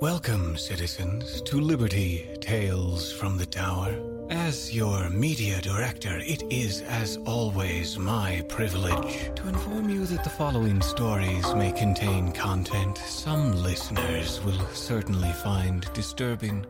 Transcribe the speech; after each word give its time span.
Welcome, 0.00 0.56
citizens, 0.56 1.42
to 1.42 1.60
Liberty 1.60 2.26
Tales 2.40 3.12
from 3.12 3.36
the 3.36 3.44
Tower. 3.44 3.94
As 4.30 4.74
your 4.74 5.10
media 5.10 5.60
director, 5.60 6.16
it 6.20 6.42
is, 6.50 6.80
as 6.80 7.18
always, 7.26 7.98
my 7.98 8.42
privilege 8.48 9.30
to 9.36 9.46
inform 9.46 9.90
you 9.90 10.06
that 10.06 10.24
the 10.24 10.30
following 10.30 10.80
stories 10.80 11.54
may 11.54 11.70
contain 11.72 12.32
content 12.32 12.96
some 12.96 13.62
listeners 13.62 14.42
will 14.42 14.66
certainly 14.72 15.32
find 15.32 15.86
disturbing. 15.92 16.64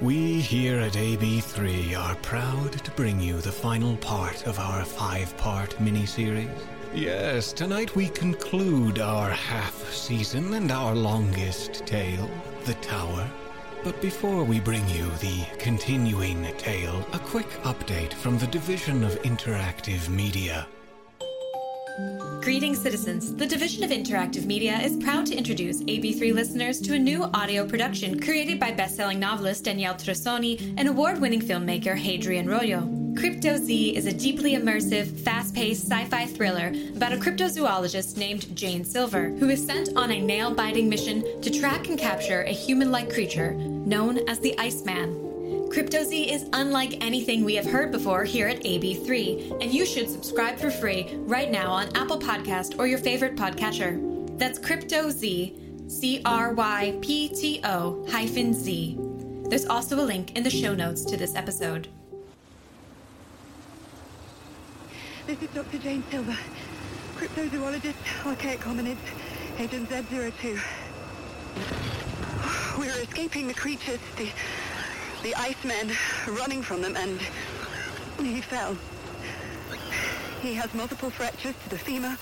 We 0.00 0.40
here 0.40 0.80
at 0.80 0.92
AB3 0.92 1.98
are 1.98 2.16
proud 2.16 2.72
to 2.82 2.90
bring 2.92 3.20
you 3.20 3.42
the 3.42 3.52
final 3.52 3.94
part 3.98 4.46
of 4.46 4.58
our 4.58 4.86
five 4.86 5.36
part 5.36 5.72
miniseries. 5.72 6.48
Yes, 6.96 7.52
tonight 7.52 7.94
we 7.94 8.08
conclude 8.08 9.00
our 9.00 9.28
half 9.28 9.92
season 9.92 10.54
and 10.54 10.72
our 10.72 10.94
longest 10.94 11.84
tale, 11.84 12.26
The 12.64 12.72
Tower. 12.72 13.30
But 13.84 14.00
before 14.00 14.44
we 14.44 14.60
bring 14.60 14.88
you 14.88 15.04
the 15.20 15.44
continuing 15.58 16.46
tale, 16.56 17.06
a 17.12 17.18
quick 17.18 17.50
update 17.64 18.14
from 18.14 18.38
the 18.38 18.46
Division 18.46 19.04
of 19.04 19.20
Interactive 19.24 20.08
Media. 20.08 20.66
Greetings, 22.40 22.80
citizens. 22.80 23.34
The 23.34 23.44
Division 23.44 23.84
of 23.84 23.90
Interactive 23.90 24.46
Media 24.46 24.78
is 24.78 24.96
proud 24.96 25.26
to 25.26 25.36
introduce 25.36 25.82
AB3 25.82 26.32
listeners 26.32 26.80
to 26.80 26.94
a 26.94 26.98
new 26.98 27.24
audio 27.34 27.68
production 27.68 28.18
created 28.18 28.58
by 28.58 28.72
best-selling 28.72 29.20
novelist 29.20 29.64
Danielle 29.64 29.96
Trussoni 29.96 30.74
and 30.78 30.88
award-winning 30.88 31.42
filmmaker 31.42 31.94
Hadrian 31.94 32.46
Royo. 32.46 33.05
Crypto 33.26 33.56
Z 33.56 33.96
is 33.96 34.06
a 34.06 34.12
deeply 34.12 34.54
immersive, 34.54 35.08
fast 35.24 35.52
paced 35.52 35.90
sci 35.90 36.04
fi 36.04 36.26
thriller 36.26 36.72
about 36.94 37.12
a 37.12 37.16
cryptozoologist 37.16 38.16
named 38.16 38.54
Jane 38.56 38.84
Silver, 38.84 39.30
who 39.30 39.48
is 39.48 39.66
sent 39.66 39.96
on 39.96 40.12
a 40.12 40.20
nail 40.20 40.54
biting 40.54 40.88
mission 40.88 41.42
to 41.42 41.50
track 41.50 41.88
and 41.88 41.98
capture 41.98 42.42
a 42.42 42.52
human 42.52 42.92
like 42.92 43.12
creature 43.12 43.54
known 43.54 44.18
as 44.28 44.38
the 44.38 44.56
Iceman. 44.60 45.68
Crypto 45.72 46.04
Z 46.04 46.30
is 46.30 46.48
unlike 46.52 47.04
anything 47.04 47.42
we 47.42 47.56
have 47.56 47.66
heard 47.66 47.90
before 47.90 48.22
here 48.22 48.46
at 48.46 48.62
AB3, 48.62 49.60
and 49.60 49.74
you 49.74 49.84
should 49.84 50.08
subscribe 50.08 50.56
for 50.56 50.70
free 50.70 51.12
right 51.22 51.50
now 51.50 51.72
on 51.72 51.94
Apple 51.96 52.20
Podcast 52.20 52.78
or 52.78 52.86
your 52.86 53.00
favorite 53.00 53.34
podcatcher. 53.34 54.38
That's 54.38 54.60
Crypto 54.60 55.10
Z, 55.10 55.52
C 55.88 56.22
R 56.24 56.54
Y 56.54 56.96
P 57.00 57.28
T 57.30 57.60
O 57.64 58.06
hyphen 58.08 58.54
Z. 58.54 58.96
There's 59.48 59.66
also 59.66 59.98
a 60.00 60.06
link 60.06 60.36
in 60.36 60.44
the 60.44 60.50
show 60.50 60.76
notes 60.76 61.04
to 61.06 61.16
this 61.16 61.34
episode. 61.34 61.88
This 65.26 65.42
is 65.42 65.48
Dr. 65.48 65.78
Jane 65.78 66.04
Silver, 66.08 66.36
cryptozoologist, 67.16 67.96
archaic 68.24 68.60
hominids, 68.60 68.96
agent 69.58 69.88
Z02. 69.88 70.60
We 72.78 72.86
were 72.86 73.00
escaping 73.00 73.48
the 73.48 73.54
creatures, 73.54 73.98
the, 74.16 74.28
the 75.24 75.34
Iceman, 75.34 75.90
running 76.28 76.62
from 76.62 76.80
them, 76.80 76.94
and 76.94 77.20
he 78.24 78.40
fell. 78.40 78.76
He 80.42 80.54
has 80.54 80.72
multiple 80.74 81.10
fractures 81.10 81.56
to 81.64 81.70
the 81.70 81.78
femur, 81.78 82.16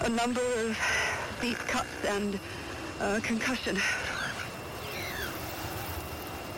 a 0.00 0.08
number 0.08 0.40
of 0.40 0.78
deep 1.42 1.58
cuts, 1.58 2.02
and 2.08 2.40
a 2.98 3.20
concussion. 3.20 3.76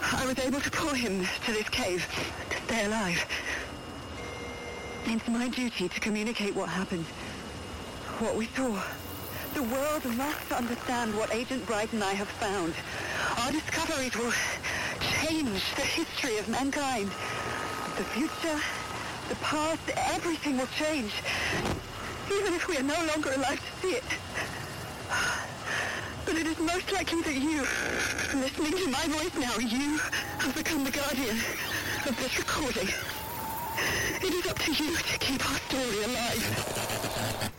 I 0.03 0.25
was 0.25 0.39
able 0.39 0.61
to 0.61 0.70
pull 0.70 0.95
him 0.95 1.27
to 1.47 1.53
this 1.53 1.69
cave 1.69 2.06
to 2.50 2.56
stay 2.62 2.84
alive. 2.84 3.27
It's 5.11 5.27
my 5.27 5.48
duty 5.48 5.89
to 5.89 6.01
communicate 6.01 6.55
what 6.55 6.69
happened. 6.69 7.06
What 8.21 8.37
we 8.37 8.44
saw. 8.55 8.78
The 9.55 9.62
world 9.62 10.05
must 10.05 10.53
understand 10.53 11.16
what 11.16 11.34
Agent 11.34 11.65
Bright 11.66 11.91
and 11.94 12.05
I 12.05 12.12
have 12.12 12.28
found. 12.28 12.75
Our 13.38 13.50
discoveries 13.50 14.15
will 14.15 14.34
change 15.00 15.65
the 15.77 15.82
history 15.82 16.37
of 16.37 16.47
mankind. 16.50 17.09
The 17.97 18.05
future, 18.05 18.60
the 19.31 19.37
past, 19.37 19.81
everything 19.97 20.59
will 20.59 20.72
change. 20.78 21.12
Even 22.31 22.53
if 22.53 22.69
we 22.69 22.77
are 22.77 22.82
no 22.82 23.03
longer 23.06 23.32
alive 23.32 23.59
to 23.65 23.81
see 23.81 23.94
it. 23.97 24.05
But 26.27 26.37
it 26.37 26.47
is 26.47 26.59
most 26.59 26.93
likely 26.93 27.22
that 27.22 27.34
you, 27.34 27.62
listening 28.38 28.72
to 28.72 28.91
my 28.91 29.06
voice 29.09 29.34
now, 29.41 29.56
you 29.56 29.97
have 29.97 30.55
become 30.55 30.84
the 30.84 30.91
guardian 30.91 31.38
of 32.06 32.15
this 32.21 32.38
recording. 32.38 32.88
It 34.21 34.34
is 34.34 34.47
up 34.51 34.59
to 34.59 34.73
you 34.73 34.97
to 34.97 35.19
keep 35.19 35.49
our 35.49 35.56
story 35.59 36.03
alive. 36.03 37.57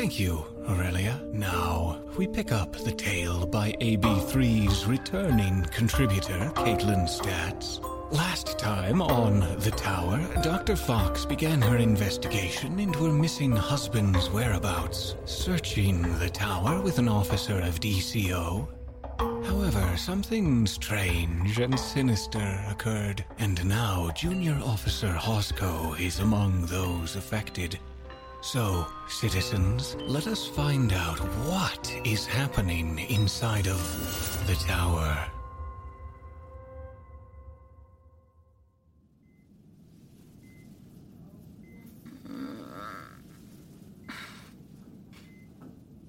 Thank 0.00 0.18
you, 0.18 0.46
Aurelia. 0.66 1.20
Now, 1.30 2.00
we 2.16 2.26
pick 2.26 2.52
up 2.52 2.72
the 2.72 2.90
tale 2.90 3.44
by 3.44 3.72
AB3's 3.82 4.86
returning 4.86 5.62
contributor, 5.64 6.50
Kaitlin 6.54 7.06
Statz. 7.06 7.84
Last 8.10 8.58
time 8.58 9.02
on 9.02 9.40
The 9.58 9.70
Tower, 9.72 10.26
Dr. 10.42 10.74
Fox 10.74 11.26
began 11.26 11.60
her 11.60 11.76
investigation 11.76 12.80
into 12.80 13.04
her 13.04 13.12
missing 13.12 13.54
husband's 13.54 14.30
whereabouts, 14.30 15.16
searching 15.26 16.00
the 16.18 16.30
tower 16.30 16.80
with 16.80 16.98
an 16.98 17.06
officer 17.06 17.60
of 17.60 17.78
DCO. 17.78 18.68
However, 19.44 19.98
something 19.98 20.66
strange 20.66 21.58
and 21.58 21.78
sinister 21.78 22.64
occurred, 22.70 23.22
and 23.38 23.62
now 23.66 24.10
Junior 24.16 24.58
Officer 24.64 25.12
Hosko 25.12 26.00
is 26.00 26.20
among 26.20 26.64
those 26.66 27.16
affected. 27.16 27.78
So, 28.42 28.86
citizens, 29.06 29.96
let 30.06 30.26
us 30.26 30.46
find 30.46 30.92
out 30.92 31.18
what 31.46 31.94
is 32.04 32.26
happening 32.26 32.98
inside 33.10 33.66
of 33.68 34.46
the 34.46 34.54
tower. 34.54 35.28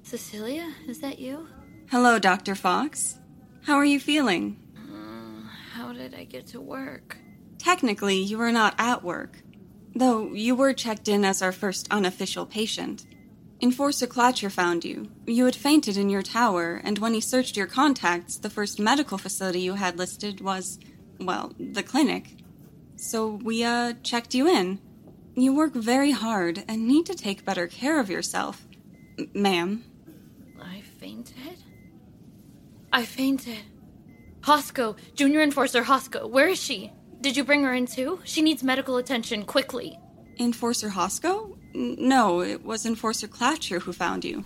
Cecilia, 0.03 0.74
is 0.88 1.00
that 1.00 1.20
you? 1.20 1.47
Hello, 1.90 2.20
Dr. 2.20 2.56
Fox. 2.56 3.18
How 3.64 3.75
are 3.75 3.86
you 3.86 4.00
feeling? 4.00 4.58
Mm, 4.78 5.46
how 5.74 5.94
did 5.94 6.14
I 6.14 6.25
get 6.25 6.47
to 6.47 6.59
work? 6.59 7.18
Technically, 7.58 8.18
you 8.18 8.41
are 8.41 8.52
not 8.52 8.75
at 8.78 9.03
work, 9.03 9.38
though 9.96 10.34
you 10.34 10.55
were 10.55 10.73
checked 10.73 11.08
in 11.08 11.26
as 11.26 11.41
our 11.41 11.52
first 11.52 11.88
unofficial 11.91 12.46
patient. 12.46 13.05
Enforcer 13.61 14.08
Clacher 14.08 14.52
found 14.52 14.84
you. 14.84 15.11
You 15.28 15.46
had 15.46 15.55
fainted 15.55 15.96
in 15.96 16.09
your 16.09 16.23
tower, 16.23 16.82
and 16.84 16.97
when 16.97 17.14
he 17.14 17.22
searched 17.22 17.55
your 17.55 17.67
contacts, 17.67 18.38
the 18.38 18.49
first 18.49 18.79
medical 18.79 19.20
facility 19.20 19.59
you 19.61 19.76
had 19.76 19.99
listed 19.99 20.41
was, 20.41 20.79
well, 21.20 21.53
the 21.59 21.84
clinic. 21.84 22.38
So 22.96 23.40
we, 23.43 23.64
uh, 23.64 23.93
checked 24.02 24.34
you 24.34 24.47
in. 24.47 24.79
You 25.35 25.53
work 25.53 25.73
very 25.73 26.11
hard 26.11 26.64
and 26.67 26.88
need 26.88 27.05
to 27.05 27.14
take 27.14 27.46
better 27.46 27.67
care 27.67 27.99
of 27.99 28.09
yourself. 28.09 28.67
M- 29.20 29.29
ma'am. 29.34 29.84
I 30.59 30.82
fainted? 30.99 31.58
I 32.91 33.05
fainted. 33.05 33.59
Hosko, 34.41 34.97
Junior 35.14 35.41
Enforcer 35.41 35.84
Hosko, 35.84 36.29
where 36.29 36.47
is 36.47 36.59
she? 36.61 36.91
Did 37.22 37.38
you 37.38 37.44
bring 37.44 37.64
her 37.64 37.73
in 37.73 37.85
too? 37.85 38.20
She 38.23 38.41
needs 38.41 38.64
medical 38.64 38.97
attention 38.97 39.44
quickly. 39.46 39.97
Enforcer 40.40 40.90
Hosko? 40.90 41.56
N- 41.76 41.96
No, 42.00 42.41
it 42.41 42.66
was 42.66 42.85
Enforcer 42.85 43.28
Clacher 43.28 43.82
who 43.82 43.94
found 43.94 44.26
you. 44.26 44.44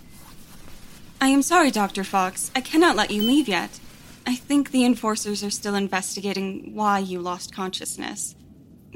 I 1.20 1.28
am 1.28 1.40
sorry, 1.42 1.70
Dr. 1.70 2.04
Fox. 2.04 2.50
I 2.54 2.60
cannot 2.60 2.96
let 2.96 3.10
you 3.10 3.22
leave 3.22 3.48
yet. 3.48 3.80
I 4.26 4.34
think 4.34 4.70
the 4.70 4.84
enforcers 4.84 5.42
are 5.42 5.50
still 5.50 5.74
investigating 5.74 6.74
why 6.74 6.98
you 6.98 7.20
lost 7.20 7.54
consciousness. 7.54 8.34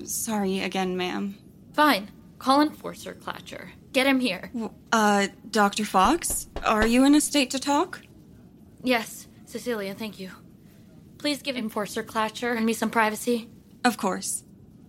Sorry 0.05 0.61
again, 0.61 0.97
ma'am. 0.97 1.37
Fine. 1.73 2.11
Call 2.39 2.61
Enforcer 2.63 3.15
Clacher. 3.15 3.69
Get 3.93 4.07
him 4.07 4.21
here. 4.21 4.51
Uh, 4.93 5.29
Dr. 5.51 5.85
Fox? 5.85 6.49
Are 6.65 6.87
you 6.87 7.05
in 7.05 7.15
a 7.15 7.21
state 7.21 7.51
to 7.51 7.59
talk? 7.59 8.01
Yes, 8.83 9.27
Cecilia, 9.47 9.95
thank 9.95 10.19
you. 10.19 10.31
Please 11.19 11.43
give 11.43 11.57
Enforcer 11.57 12.03
Clacher 12.03 12.57
and 12.57 12.65
me 12.67 12.73
some 12.73 12.91
privacy. 12.91 13.49
Of 13.85 13.97
course. 13.97 14.45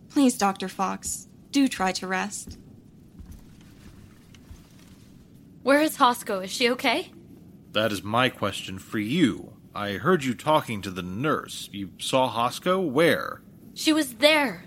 Please, 0.09 0.37
Dr. 0.37 0.67
Fox, 0.67 1.27
do 1.51 1.67
try 1.67 1.91
to 1.93 2.07
rest. 2.07 2.57
Where 5.63 5.81
is 5.81 5.97
Hosko? 5.97 6.43
Is 6.43 6.51
she 6.51 6.69
okay? 6.71 7.11
That 7.71 7.91
is 7.91 8.03
my 8.03 8.29
question 8.29 8.79
for 8.79 8.99
you. 8.99 9.53
I 9.73 9.93
heard 9.93 10.23
you 10.23 10.33
talking 10.33 10.81
to 10.81 10.91
the 10.91 11.01
nurse. 11.03 11.69
You 11.71 11.91
saw 11.97 12.29
Hosko? 12.29 12.85
Where? 12.85 13.41
She 13.73 13.93
was 13.93 14.15
there. 14.15 14.65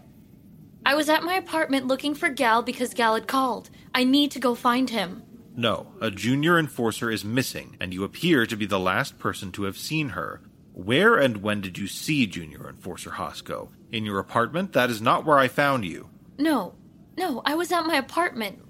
I 0.86 0.94
was 0.94 1.08
at 1.08 1.22
my 1.22 1.34
apartment 1.34 1.86
looking 1.86 2.14
for 2.14 2.28
Gal 2.28 2.62
because 2.62 2.94
Gal 2.94 3.14
had 3.14 3.26
called. 3.26 3.68
I 3.94 4.04
need 4.04 4.30
to 4.32 4.38
go 4.40 4.54
find 4.54 4.88
him. 4.88 5.22
No, 5.56 5.92
a 6.00 6.10
junior 6.10 6.58
enforcer 6.58 7.10
is 7.10 7.24
missing, 7.24 7.76
and 7.80 7.92
you 7.92 8.02
appear 8.04 8.46
to 8.46 8.56
be 8.56 8.66
the 8.66 8.80
last 8.80 9.18
person 9.18 9.52
to 9.52 9.64
have 9.64 9.76
seen 9.76 10.10
her. 10.10 10.40
Where 10.72 11.16
and 11.16 11.36
when 11.38 11.60
did 11.60 11.78
you 11.78 11.86
see 11.86 12.26
Junior 12.26 12.68
Enforcer 12.68 13.10
Hosko? 13.10 13.68
In 13.94 14.04
your 14.04 14.18
apartment? 14.18 14.72
That 14.72 14.90
is 14.90 15.00
not 15.00 15.24
where 15.24 15.38
I 15.38 15.46
found 15.46 15.84
you. 15.84 16.08
No, 16.36 16.74
no, 17.16 17.42
I 17.44 17.54
was 17.54 17.70
at 17.70 17.86
my 17.86 17.94
apartment. 17.94 18.60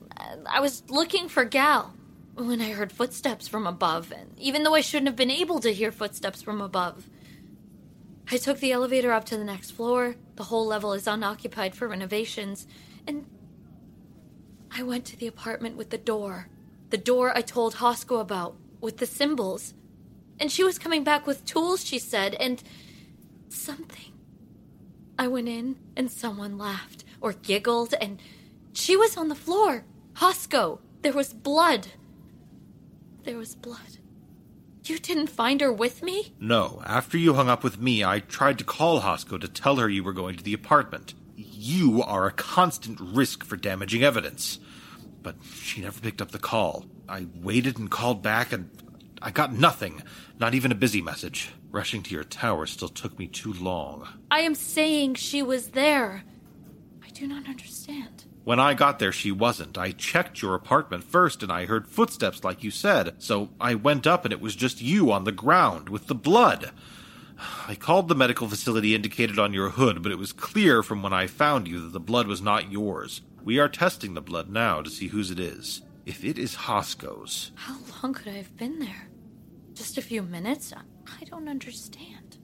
I 0.47 0.61
was 0.61 0.82
looking 0.91 1.31
for 1.31 1.47
Gal 1.47 1.94
when 2.35 2.61
I 2.61 2.73
heard 2.73 2.93
footsteps 2.93 3.49
from 3.49 3.67
above, 3.67 4.12
and 4.12 4.38
even 4.38 4.65
though 4.65 4.75
I 4.75 4.82
shouldn't 4.82 5.06
have 5.06 5.17
been 5.17 5.31
able 5.31 5.61
to 5.61 5.73
hear 5.73 5.91
footsteps 5.91 6.43
from 6.43 6.61
above. 6.61 7.09
I 8.31 8.37
took 8.37 8.59
the 8.61 8.73
elevator 8.73 9.12
up 9.12 9.25
to 9.26 9.38
the 9.38 9.44
next 9.44 9.71
floor. 9.71 10.17
The 10.37 10.44
whole 10.44 10.67
level 10.67 10.93
is 10.93 11.06
unoccupied 11.06 11.75
for 11.75 11.88
renovations, 11.88 12.67
and 13.06 13.25
I 14.71 14.82
went 14.82 15.06
to 15.06 15.17
the 15.17 15.26
apartment 15.26 15.79
with 15.79 15.88
the 15.88 15.97
door. 15.97 16.50
The 16.91 16.99
door 16.99 17.35
I 17.35 17.41
told 17.41 17.76
Hosko 17.76 18.21
about, 18.21 18.56
with 18.79 18.99
the 18.99 19.06
symbols. 19.06 19.73
And 20.38 20.53
she 20.53 20.62
was 20.62 20.79
coming 20.79 21.03
back 21.03 21.26
with 21.26 21.47
tools, 21.47 21.82
she 21.82 21.99
said, 21.99 22.35
and 22.35 22.62
something. 23.49 24.13
I 25.19 25.28
went 25.28 25.49
in, 25.49 25.76
and 25.96 26.11
someone 26.11 26.58
laughed 26.58 27.05
or 27.20 27.32
giggled, 27.32 27.94
and 28.00 28.20
she 28.72 28.96
was 28.96 29.16
on 29.16 29.28
the 29.28 29.34
floor. 29.34 29.84
Hosko, 30.14 30.81
there 31.02 31.12
was 31.12 31.32
blood. 31.32 31.88
There 33.25 33.38
was 33.38 33.55
blood. 33.55 33.99
You 34.84 34.99
didn't 34.99 35.28
find 35.28 35.61
her 35.62 35.72
with 35.72 36.02
me? 36.02 36.34
No. 36.38 36.82
After 36.84 37.16
you 37.16 37.34
hung 37.34 37.49
up 37.49 37.64
with 37.64 37.81
me, 37.81 38.05
I 38.05 38.20
tried 38.20 38.58
to 38.58 38.64
call 38.64 39.00
Hosko 39.00 39.40
to 39.40 39.49
tell 39.49 39.76
her 39.76 39.88
you 39.88 40.05
were 40.05 40.12
going 40.12 40.37
to 40.37 40.44
the 40.44 40.52
apartment. 40.52 41.14
You 41.37 42.02
are 42.02 42.26
a 42.26 42.32
constant 42.32 43.00
risk 43.00 43.44
for 43.44 43.56
damaging 43.56 44.02
evidence. 44.02 44.58
But 45.22 45.37
she 45.55 45.81
never 45.81 46.00
picked 46.00 46.20
up 46.20 46.32
the 46.32 46.38
call. 46.38 46.84
I 47.08 47.26
waited 47.34 47.78
and 47.78 47.90
called 47.90 48.22
back, 48.22 48.52
and 48.52 48.69
I 49.22 49.31
got 49.31 49.55
nothing. 49.55 50.02
Not 50.38 50.55
even 50.55 50.70
a 50.70 50.75
busy 50.75 51.00
message. 51.00 51.50
Rushing 51.75 52.05
to 52.05 52.15
your 52.15 52.23
tower 52.23 52.67
still 52.67 52.88
took 52.88 53.19
me 53.19 53.26
too 53.26 53.53
long. 53.53 54.06
I 54.31 54.43
am 54.43 54.55
saying 54.55 55.17
she 55.17 55.43
was 55.43 55.71
there. 55.71 56.23
I 57.05 57.09
do 57.09 57.26
not 57.26 57.49
understand. 57.49 58.26
When 58.44 58.61
I 58.61 58.75
got 58.75 59.00
there, 59.00 59.11
she 59.11 59.32
wasn't. 59.32 59.76
I 59.76 59.91
checked 59.91 60.41
your 60.41 60.55
apartment 60.55 61.03
first 61.03 61.43
and 61.43 61.50
I 61.50 61.65
heard 61.67 61.88
footsteps 61.88 62.44
like 62.44 62.62
you 62.62 62.71
said, 62.71 63.17
so 63.19 63.49
I 63.61 63.75
went 63.75 64.06
up 64.06 64.25
and 64.25 64.32
it 64.32 64.41
was 64.41 64.55
just 64.55 64.82
you 64.82 65.11
on 65.11 65.25
the 65.25 65.32
ground 65.32 65.88
with 65.88 66.06
the 66.06 66.15
blood. 66.15 66.71
I 67.67 67.75
called 67.75 68.06
the 68.06 68.15
medical 68.15 68.47
facility 68.47 68.94
indicated 68.94 69.41
on 69.41 69.53
your 69.53 69.71
hood, 69.71 70.00
but 70.00 70.12
it 70.12 70.19
was 70.19 70.32
clear 70.32 70.81
from 70.85 71.03
when 71.03 71.12
I 71.12 71.26
found 71.26 71.67
you 71.67 71.81
that 71.81 71.93
the 71.93 71.99
blood 71.99 72.29
was 72.29 72.41
not 72.41 72.71
yours. 72.71 73.23
We 73.43 73.59
are 73.59 73.69
testing 73.69 74.15
the 74.15 74.23
blood 74.23 74.49
now 74.49 74.81
to 74.81 74.91
see 74.91 75.09
whose 75.09 75.32
it 75.32 75.41
is. 75.41 75.82
If 76.06 76.25
it 76.25 76.38
is 76.38 76.55
Hosko's. 76.55 77.50
How 77.56 77.79
long 78.00 78.15
could 78.15 78.29
I 78.29 78.37
have 78.37 78.56
been 78.56 78.79
there? 78.79 79.09
Just 79.75 79.99
a 79.99 80.03
few 80.03 80.23
minutes? 80.23 80.73
I 81.20 81.25
don't 81.25 81.49
understand. 81.49 82.38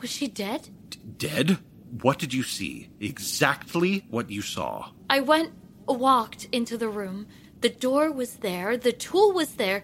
Was 0.00 0.10
she 0.10 0.26
dead? 0.28 0.68
D- 0.88 0.98
dead? 1.16 1.58
What 2.02 2.18
did 2.18 2.32
you 2.32 2.42
see? 2.42 2.90
Exactly 3.00 4.04
what 4.10 4.30
you 4.30 4.42
saw. 4.42 4.90
I 5.08 5.20
went, 5.20 5.52
walked 5.86 6.46
into 6.52 6.78
the 6.78 6.88
room. 6.88 7.26
The 7.60 7.68
door 7.68 8.10
was 8.10 8.36
there, 8.36 8.76
the 8.76 8.92
tool 8.92 9.32
was 9.32 9.54
there. 9.54 9.82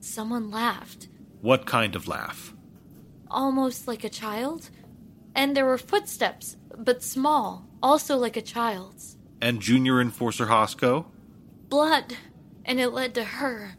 Someone 0.00 0.50
laughed. 0.50 1.08
What 1.40 1.66
kind 1.66 1.96
of 1.96 2.06
laugh? 2.06 2.54
Almost 3.30 3.88
like 3.88 4.04
a 4.04 4.08
child. 4.08 4.70
And 5.34 5.56
there 5.56 5.66
were 5.66 5.78
footsteps, 5.78 6.56
but 6.76 7.02
small, 7.02 7.66
also 7.82 8.16
like 8.16 8.36
a 8.36 8.42
child's. 8.42 9.16
And 9.40 9.60
Junior 9.60 10.00
Enforcer 10.00 10.46
Hosko? 10.46 11.06
Blood. 11.68 12.16
And 12.64 12.78
it 12.78 12.90
led 12.90 13.14
to 13.14 13.24
her. 13.24 13.76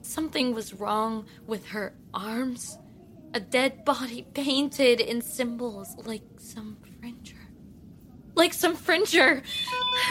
Something 0.00 0.54
was 0.54 0.72
wrong 0.74 1.26
with 1.46 1.66
her 1.66 1.94
arms. 2.14 2.78
A 3.36 3.40
dead 3.40 3.84
body 3.84 4.22
painted 4.34 4.98
in 4.98 5.20
symbols 5.20 5.94
like 6.06 6.22
some 6.38 6.78
fringer. 6.98 7.36
Like 8.34 8.54
some 8.54 8.74
fringer. 8.74 9.42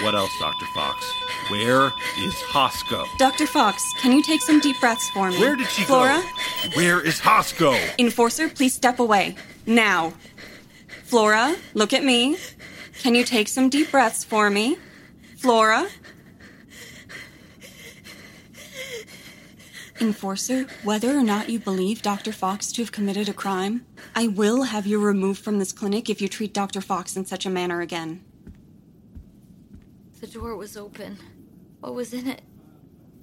What 0.04 0.14
else, 0.14 0.30
Dr. 0.40 0.68
Fox? 0.76 1.04
Where 1.50 1.88
is 2.20 2.36
Hosko? 2.54 3.04
Dr. 3.18 3.48
Fox, 3.48 3.84
can 4.00 4.12
you 4.12 4.22
take 4.22 4.44
some 4.44 4.60
deep 4.60 4.80
breaths 4.80 5.10
for 5.10 5.32
me? 5.32 5.40
Where 5.40 5.56
did 5.56 5.68
she 5.70 5.86
Flora? 5.86 6.18
go? 6.18 6.22
Flora? 6.22 6.76
Where 6.76 7.02
is 7.02 7.20
Hosko? 7.20 7.76
Enforcer, 7.98 8.48
please 8.48 8.76
step 8.76 9.00
away. 9.00 9.36
Now. 9.66 10.14
Flora, 11.06 11.56
look 11.74 11.94
at 11.94 12.04
me. 12.04 12.38
Can 13.02 13.16
you 13.16 13.24
take 13.24 13.48
some 13.48 13.70
deep 13.70 13.90
breaths 13.90 14.24
for 14.24 14.52
me? 14.52 14.78
Flora? 15.38 15.88
Enforcer, 20.02 20.68
whether 20.84 21.18
or 21.18 21.24
not 21.24 21.50
you 21.50 21.58
believe 21.58 22.02
Dr. 22.02 22.34
Fox 22.34 22.72
to 22.74 22.82
have 22.82 22.92
committed 22.92 23.30
a 23.30 23.34
crime, 23.34 23.86
I 24.14 24.28
will 24.28 24.64
have 24.64 24.86
you 24.86 25.00
removed 25.00 25.42
from 25.42 25.58
this 25.58 25.72
clinic 25.72 26.10
if 26.10 26.22
you 26.22 26.28
treat 26.28 26.54
Dr. 26.54 26.82
Fox 26.82 27.16
in 27.16 27.26
such 27.26 27.46
a 27.46 27.50
manner 27.50 27.80
again. 27.80 28.24
The 30.20 30.28
door 30.28 30.58
was 30.58 30.76
open. 30.76 31.18
What 31.80 31.94
was 31.94 32.14
in 32.14 32.28
it? 32.28 32.42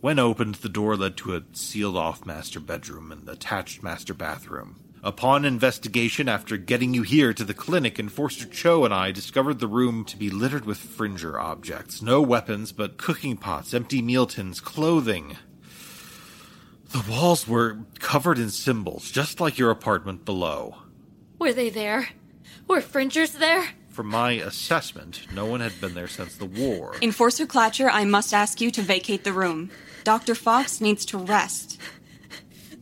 When 0.01 0.19
opened, 0.19 0.57
the 0.57 0.69
door 0.69 0.97
led 0.97 1.17
to 1.19 1.37
a 1.37 1.43
sealed 1.53 1.97
off 1.97 2.25
master 2.25 2.59
bedroom 2.59 3.13
and 3.13 3.29
attached 3.29 3.83
master 3.83 4.15
bathroom. 4.15 4.77
Upon 5.05 5.45
investigation, 5.45 6.29
after 6.29 6.57
getting 6.57 6.95
you 6.95 7.03
here 7.03 7.35
to 7.35 7.45
the 7.45 7.55
clinic, 7.55 7.99
Enforcer 7.99 8.47
Cho 8.47 8.85
and 8.85 8.95
I 8.95 9.11
discovered 9.11 9.59
the 9.59 9.67
room 9.67 10.05
to 10.07 10.17
be 10.17 10.31
littered 10.31 10.65
with 10.65 10.79
fringer 10.79 11.39
objects. 11.39 12.01
No 12.01 12.23
weapons, 12.23 12.73
but 12.73 12.99
cooking 12.99 13.37
pots, 13.37 13.75
empty 13.75 14.01
meal 14.01 14.27
tins, 14.27 14.61
clothing. 14.61 15.37
The 16.93 17.05
walls 17.11 17.49
were 17.49 17.79
covered 18.01 18.39
in 18.39 18.51
symbols, 18.51 19.11
just 19.11 19.41
like 19.41 19.57
your 19.57 19.71
apartment 19.71 20.27
below. 20.27 20.77
Were 21.39 21.55
they 21.55 21.71
there? 21.71 22.11
Were 22.69 22.83
fringers 22.83 23.33
there? 23.33 23.67
From 23.89 24.09
my 24.09 24.33
assessment, 24.33 25.27
no 25.35 25.47
one 25.47 25.61
had 25.61 25.81
been 25.81 25.95
there 25.95 26.09
since 26.09 26.37
the 26.37 26.45
war. 26.45 26.95
Enforcer 27.01 27.47
Clacher, 27.47 27.89
I 27.91 28.05
must 28.05 28.35
ask 28.35 28.61
you 28.61 28.71
to 28.73 28.83
vacate 28.83 29.25
the 29.25 29.33
room. 29.33 29.71
Dr. 30.05 30.35
Fox 30.35 30.83
needs 30.83 31.07
to 31.07 31.19
rest. 31.19 31.81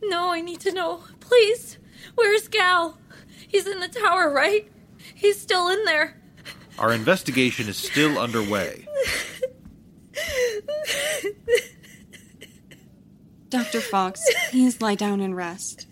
No, 0.03 0.29
I 0.31 0.41
need 0.41 0.59
to 0.61 0.73
know. 0.73 1.03
Please. 1.21 1.77
Where's 2.15 2.47
Gal? 2.49 2.97
He's 3.47 3.67
in 3.67 3.79
the 3.79 3.87
tower, 3.87 4.29
right? 4.29 4.69
He's 5.15 5.39
still 5.39 5.69
in 5.69 5.85
there. 5.85 6.17
Our 6.79 6.91
investigation 6.91 7.69
is 7.69 7.77
still 7.77 8.17
underway. 8.17 8.87
Dr. 13.51 13.81
Fox, 13.81 14.23
please 14.49 14.79
lie 14.79 14.95
down 14.95 15.19
and 15.19 15.35
rest. 15.35 15.85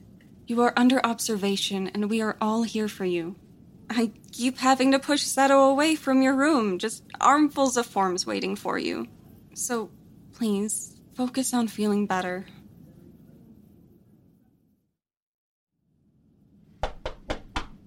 You 0.47 0.61
are 0.61 0.71
under 0.77 1.05
observation, 1.05 1.89
and 1.89 2.09
we 2.09 2.21
are 2.21 2.37
all 2.39 2.63
here 2.63 2.87
for 2.87 3.03
you. 3.03 3.35
I 3.89 4.13
keep 4.31 4.59
having 4.59 4.93
to 4.93 4.99
push 4.99 5.25
Ceto 5.25 5.69
away 5.69 5.95
from 5.95 6.21
your 6.21 6.35
room, 6.35 6.79
just 6.79 7.03
armfuls 7.19 7.75
of 7.75 7.85
forms 7.85 8.25
waiting 8.25 8.55
for 8.55 8.79
you. 8.79 9.09
So, 9.55 9.89
please, 10.31 10.95
focus 11.15 11.53
on 11.53 11.67
feeling 11.67 12.05
better. 12.05 12.45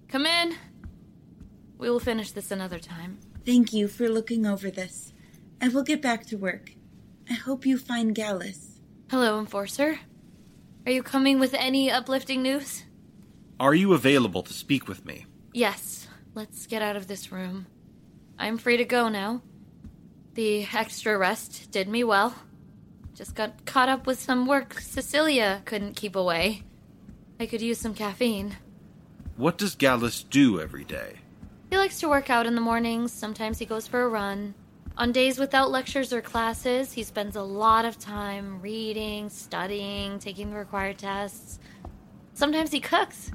Come 0.07 0.27
in. 0.27 0.55
We 1.79 1.89
will 1.89 1.99
finish 1.99 2.29
this 2.29 2.51
another 2.51 2.77
time. 2.77 3.17
Thank 3.43 3.73
you 3.73 3.87
for 3.87 4.07
looking 4.07 4.45
over 4.45 4.69
this. 4.69 5.13
I 5.59 5.69
will 5.69 5.81
get 5.81 5.99
back 5.99 6.27
to 6.27 6.37
work. 6.37 6.73
I 7.27 7.33
hope 7.33 7.65
you 7.65 7.79
find 7.79 8.13
Gallus. 8.13 8.72
Hello, 9.09 9.39
Enforcer. 9.39 9.99
Are 10.85 10.91
you 10.91 11.03
coming 11.03 11.39
with 11.39 11.53
any 11.53 11.91
uplifting 11.91 12.41
news? 12.41 12.83
Are 13.59 13.73
you 13.75 13.93
available 13.93 14.43
to 14.43 14.53
speak 14.53 14.87
with 14.87 15.05
me? 15.05 15.25
Yes. 15.53 16.07
Let's 16.35 16.65
get 16.65 16.81
out 16.81 16.95
of 16.95 17.07
this 17.07 17.31
room. 17.31 17.67
I'm 18.39 18.57
free 18.57 18.77
to 18.77 18.85
go 18.85 19.07
now. 19.07 19.43
The 20.33 20.67
extra 20.73 21.15
rest 21.15 21.69
did 21.69 21.87
me 21.87 22.03
well. 22.03 22.33
Just 23.13 23.35
got 23.35 23.65
caught 23.65 23.87
up 23.89 24.07
with 24.07 24.19
some 24.19 24.47
work 24.47 24.79
Cecilia 24.79 25.61
couldn't 25.65 25.95
keep 25.95 26.15
away. 26.15 26.63
I 27.39 27.45
could 27.45 27.61
use 27.61 27.77
some 27.77 27.93
caffeine. 27.93 28.57
What 29.37 29.59
does 29.59 29.75
Gallus 29.75 30.23
do 30.23 30.59
every 30.59 30.83
day? 30.83 31.19
He 31.69 31.77
likes 31.77 31.99
to 31.99 32.09
work 32.09 32.31
out 32.31 32.47
in 32.47 32.55
the 32.55 32.61
mornings. 32.61 33.11
Sometimes 33.11 33.59
he 33.59 33.65
goes 33.65 33.85
for 33.85 34.01
a 34.01 34.09
run. 34.09 34.55
On 34.95 35.11
days 35.11 35.39
without 35.39 35.71
lectures 35.71 36.13
or 36.13 36.21
classes, 36.21 36.93
he 36.93 37.01
spends 37.01 37.35
a 37.35 37.41
lot 37.41 37.83
of 37.83 37.97
time 37.97 38.61
reading, 38.61 39.27
studying, 39.29 40.19
taking 40.19 40.51
the 40.51 40.55
required 40.55 40.99
tests. 40.99 41.57
Sometimes 42.35 42.71
he 42.71 42.79
cooks, 42.79 43.31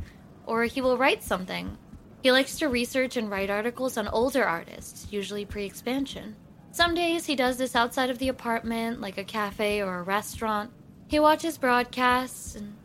or 0.47 0.65
he 0.65 0.81
will 0.81 0.97
write 0.97 1.25
something. 1.25 1.77
He 2.23 2.31
likes 2.31 2.59
to 2.59 2.69
research 2.69 3.17
and 3.17 3.29
write 3.29 3.51
articles 3.51 3.97
on 3.97 4.07
older 4.07 4.45
artists, 4.45 5.09
usually 5.11 5.45
pre 5.45 5.65
expansion. 5.65 6.37
Some 6.71 6.95
days 6.95 7.27
he 7.27 7.35
does 7.35 7.57
this 7.57 7.75
outside 7.75 8.11
of 8.11 8.19
the 8.19 8.29
apartment, 8.29 9.01
like 9.01 9.19
a 9.19 9.25
cafe 9.25 9.83
or 9.83 9.99
a 9.99 10.03
restaurant. 10.03 10.71
He 11.09 11.19
watches 11.19 11.59
broadcasts 11.59 12.55
and. 12.55 12.77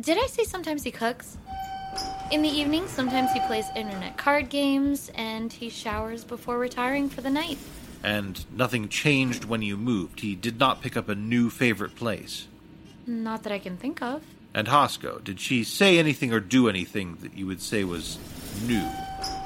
Did 0.00 0.16
I 0.16 0.26
say 0.26 0.44
sometimes 0.44 0.84
he 0.84 0.90
cooks? 0.90 1.36
In 2.30 2.40
the 2.40 2.48
evening, 2.48 2.88
sometimes 2.88 3.32
he 3.32 3.40
plays 3.40 3.66
internet 3.76 4.16
card 4.16 4.48
games 4.48 5.10
and 5.16 5.52
he 5.52 5.68
showers 5.68 6.24
before 6.24 6.58
retiring 6.58 7.10
for 7.10 7.20
the 7.20 7.28
night. 7.28 7.58
And 8.02 8.44
nothing 8.56 8.88
changed 8.88 9.44
when 9.44 9.62
you 9.62 9.76
moved. 9.76 10.20
He 10.20 10.34
did 10.34 10.58
not 10.58 10.80
pick 10.82 10.96
up 10.96 11.08
a 11.08 11.14
new 11.14 11.50
favorite 11.50 11.94
place. 11.94 12.46
Not 13.06 13.42
that 13.42 13.52
I 13.52 13.58
can 13.58 13.76
think 13.76 14.00
of. 14.02 14.22
And 14.52 14.66
Hosko, 14.66 15.22
did 15.22 15.38
she 15.38 15.62
say 15.62 15.98
anything 15.98 16.32
or 16.32 16.40
do 16.40 16.68
anything 16.68 17.18
that 17.20 17.36
you 17.36 17.46
would 17.46 17.60
say 17.60 17.84
was 17.84 18.18
new 18.66 18.84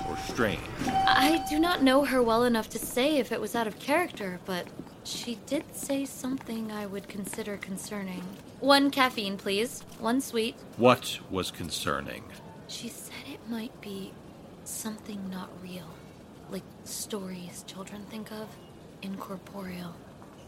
or 0.08 0.16
strange? 0.28 0.60
I 0.86 1.44
do 1.50 1.58
not 1.58 1.82
know 1.82 2.04
her 2.04 2.22
well 2.22 2.44
enough 2.44 2.70
to 2.70 2.78
say 2.78 3.18
if 3.18 3.30
it 3.30 3.40
was 3.40 3.54
out 3.54 3.66
of 3.66 3.78
character, 3.78 4.40
but 4.46 4.66
she 5.04 5.38
did 5.46 5.76
say 5.76 6.06
something 6.06 6.72
I 6.72 6.86
would 6.86 7.08
consider 7.08 7.58
concerning. 7.58 8.22
One 8.60 8.90
caffeine, 8.90 9.36
please. 9.36 9.82
One 9.98 10.22
sweet. 10.22 10.56
What 10.78 11.18
was 11.30 11.50
concerning? 11.50 12.24
She 12.68 12.88
said 12.88 13.26
it 13.30 13.40
might 13.50 13.78
be 13.82 14.12
something 14.64 15.30
not 15.30 15.50
real. 15.62 15.88
Like 16.54 16.62
stories 16.84 17.64
children 17.66 18.06
think 18.10 18.30
of, 18.30 18.46
incorporeal, 19.02 19.92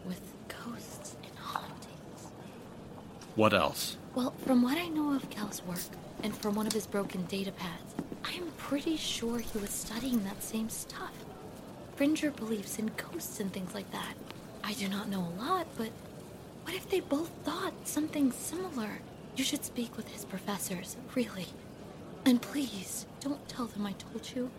with 0.07 0.21
ghosts 0.47 1.17
and 1.25 1.37
hauntings. 1.37 2.31
What 3.35 3.53
else? 3.53 3.97
Well, 4.15 4.33
from 4.45 4.63
what 4.63 4.79
I 4.79 4.87
know 4.87 5.17
of 5.17 5.29
Gal's 5.31 5.65
work, 5.65 5.81
and 6.23 6.33
from 6.33 6.55
one 6.55 6.69
of 6.69 6.73
his 6.73 6.87
broken 6.87 7.25
data 7.25 7.51
pads, 7.51 7.97
I'm 8.23 8.47
pretty 8.57 8.97
sure 8.97 9.41
he 9.41 9.59
was 9.59 9.71
studying 9.71 10.23
that 10.23 10.45
same 10.45 10.69
stuff. 10.69 11.11
Fringer 11.97 12.31
believes 12.31 12.79
in 12.79 12.93
ghosts 12.97 13.41
and 13.41 13.53
things 13.53 13.75
like 13.75 13.91
that. 13.91 14.15
I 14.63 14.75
do 14.75 14.87
not 14.87 15.09
know 15.09 15.27
a 15.27 15.43
lot, 15.43 15.67
but 15.77 15.91
what 16.63 16.77
if 16.77 16.89
they 16.89 17.01
both 17.01 17.33
thought 17.43 17.75
something 17.83 18.31
similar? 18.31 19.01
You 19.35 19.43
should 19.43 19.65
speak 19.65 19.97
with 19.97 20.07
his 20.11 20.25
professors, 20.25 20.97
really. 21.17 21.47
And 22.25 22.41
please, 22.41 23.07
don't 23.19 23.49
tell 23.49 23.67
them 23.67 23.85
I 23.85 23.95
told 23.95 24.31
you. 24.37 24.53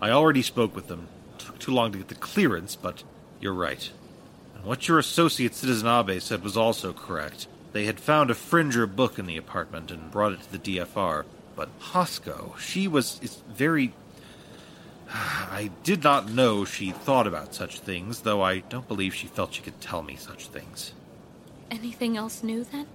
I 0.00 0.10
already 0.10 0.42
spoke 0.42 0.74
with 0.74 0.88
them. 0.88 1.08
Took 1.38 1.58
too 1.58 1.72
long 1.72 1.92
to 1.92 1.98
get 1.98 2.08
the 2.08 2.14
clearance, 2.14 2.74
but 2.76 3.02
you're 3.40 3.52
right. 3.52 3.90
And 4.54 4.64
what 4.64 4.88
your 4.88 4.98
associate 4.98 5.54
Citizen 5.54 5.88
Abe 5.88 6.20
said 6.20 6.42
was 6.42 6.56
also 6.56 6.92
correct. 6.92 7.46
They 7.72 7.84
had 7.84 8.00
found 8.00 8.30
a 8.30 8.34
Fringer 8.34 8.86
book 8.86 9.18
in 9.18 9.26
the 9.26 9.36
apartment 9.36 9.90
and 9.90 10.10
brought 10.10 10.32
it 10.32 10.42
to 10.42 10.52
the 10.52 10.58
DFR. 10.58 11.24
But 11.54 11.78
Hosko, 11.78 12.58
she 12.58 12.88
was 12.88 13.42
very. 13.48 13.92
I 15.12 15.70
did 15.82 16.02
not 16.02 16.30
know 16.30 16.64
she 16.64 16.90
thought 16.90 17.26
about 17.26 17.54
such 17.54 17.80
things, 17.80 18.20
though 18.20 18.42
I 18.42 18.60
don't 18.60 18.88
believe 18.88 19.14
she 19.14 19.26
felt 19.26 19.54
she 19.54 19.62
could 19.62 19.80
tell 19.80 20.02
me 20.02 20.16
such 20.16 20.48
things. 20.48 20.92
Anything 21.70 22.16
else 22.16 22.42
new 22.42 22.64
then? 22.64 22.86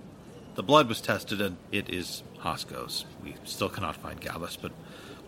The 0.56 0.64
blood 0.64 0.88
was 0.88 1.02
tested, 1.02 1.40
and 1.42 1.58
it 1.72 1.90
is 1.90 2.24
Hosko's. 2.40 3.06
We 3.24 3.36
still 3.44 3.70
cannot 3.70 3.98
find 3.98 4.20
Gallus, 4.20 4.58
but 4.58 4.72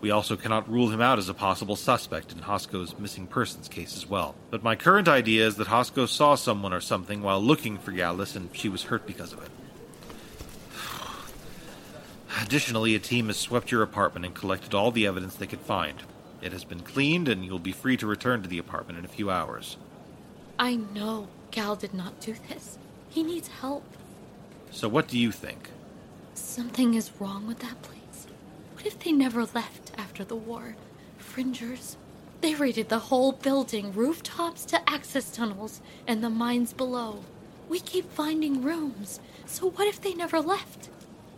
we 0.00 0.10
also 0.10 0.36
cannot 0.36 0.70
rule 0.70 0.90
him 0.90 1.00
out 1.00 1.18
as 1.18 1.28
a 1.28 1.34
possible 1.34 1.74
suspect 1.74 2.32
in 2.32 2.38
Hosko's 2.38 2.98
missing 2.98 3.26
persons 3.26 3.68
case 3.68 3.96
as 3.96 4.08
well. 4.08 4.36
But 4.50 4.62
my 4.62 4.76
current 4.76 5.08
idea 5.08 5.46
is 5.46 5.56
that 5.56 5.68
Hosko 5.68 6.06
saw 6.06 6.36
someone 6.36 6.72
or 6.72 6.80
something 6.80 7.20
while 7.20 7.40
looking 7.40 7.78
for 7.78 7.90
Gallus, 7.90 8.36
and 8.36 8.48
she 8.52 8.68
was 8.68 8.84
hurt 8.84 9.06
because 9.06 9.32
of 9.32 9.42
it. 9.42 9.50
Additionally, 12.42 12.94
a 12.94 13.00
team 13.00 13.26
has 13.26 13.36
swept 13.36 13.72
your 13.72 13.82
apartment 13.82 14.24
and 14.24 14.34
collected 14.34 14.72
all 14.72 14.92
the 14.92 15.06
evidence 15.06 15.34
they 15.34 15.46
could 15.46 15.60
find. 15.60 16.02
It 16.40 16.52
has 16.52 16.62
been 16.62 16.80
cleaned, 16.80 17.26
and 17.26 17.44
you'll 17.44 17.58
be 17.58 17.72
free 17.72 17.96
to 17.96 18.06
return 18.06 18.42
to 18.42 18.48
the 18.48 18.58
apartment 18.58 19.00
in 19.00 19.04
a 19.04 19.08
few 19.08 19.30
hours. 19.30 19.76
I 20.60 20.76
know 20.76 21.26
Gal 21.50 21.74
did 21.74 21.94
not 21.94 22.20
do 22.20 22.36
this. 22.48 22.78
He 23.08 23.24
needs 23.24 23.48
help. 23.48 23.84
So, 24.70 24.88
what 24.88 25.08
do 25.08 25.18
you 25.18 25.32
think? 25.32 25.70
Something 26.34 26.94
is 26.94 27.10
wrong 27.18 27.48
with 27.48 27.58
that 27.60 27.82
place. 27.82 28.26
What 28.74 28.86
if 28.86 29.00
they 29.00 29.10
never 29.10 29.44
left 29.44 29.87
after 29.98 30.24
the 30.24 30.36
war? 30.36 30.76
Fringers. 31.18 31.96
They 32.40 32.54
raided 32.54 32.88
the 32.88 32.98
whole 32.98 33.32
building, 33.32 33.92
rooftops 33.92 34.64
to 34.66 34.88
access 34.88 35.30
tunnels, 35.30 35.80
and 36.06 36.22
the 36.22 36.30
mines 36.30 36.72
below. 36.72 37.24
We 37.68 37.80
keep 37.80 38.10
finding 38.12 38.62
rooms. 38.62 39.20
So 39.46 39.70
what 39.70 39.88
if 39.88 40.00
they 40.00 40.14
never 40.14 40.40
left? 40.40 40.88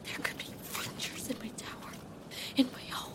There 0.04 0.22
could 0.22 0.38
be 0.38 0.46
fringers 0.62 1.28
in 1.28 1.36
my 1.38 1.48
tower, 1.56 1.92
in 2.56 2.68
my 2.72 2.94
home. 2.94 3.14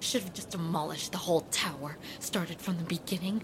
Should 0.00 0.22
have 0.22 0.34
just 0.34 0.50
demolished 0.50 1.12
the 1.12 1.18
whole 1.18 1.42
tower. 1.50 1.96
Started 2.20 2.60
from 2.60 2.78
the 2.78 2.84
beginning, 2.84 3.42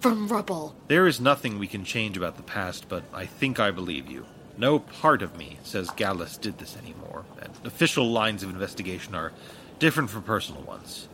from 0.00 0.28
rubble. 0.28 0.76
There 0.88 1.06
is 1.06 1.20
nothing 1.20 1.58
we 1.58 1.66
can 1.66 1.84
change 1.84 2.16
about 2.16 2.36
the 2.36 2.42
past, 2.42 2.88
but 2.88 3.02
I 3.12 3.24
think 3.24 3.58
I 3.58 3.70
believe 3.70 4.10
you. 4.10 4.26
No 4.56 4.78
part 4.78 5.22
of 5.22 5.36
me 5.36 5.58
says 5.64 5.90
Gallus 5.90 6.36
did 6.36 6.58
this 6.58 6.76
anymore, 6.76 7.24
and 7.40 7.50
official 7.64 8.10
lines 8.10 8.42
of 8.42 8.50
investigation 8.50 9.14
are 9.14 9.32
different 9.78 10.10
from 10.10 10.22
personal 10.22 10.62
ones. 10.62 11.08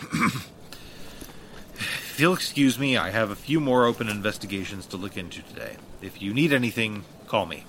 if 0.12 2.16
you'll 2.18 2.34
excuse 2.34 2.78
me, 2.78 2.96
I 2.96 3.10
have 3.10 3.30
a 3.30 3.36
few 3.36 3.58
more 3.58 3.86
open 3.86 4.08
investigations 4.08 4.86
to 4.86 4.96
look 4.96 5.16
into 5.16 5.42
today. 5.42 5.76
If 6.00 6.22
you 6.22 6.32
need 6.32 6.52
anything, 6.52 7.04
call 7.26 7.46
me. 7.46 7.64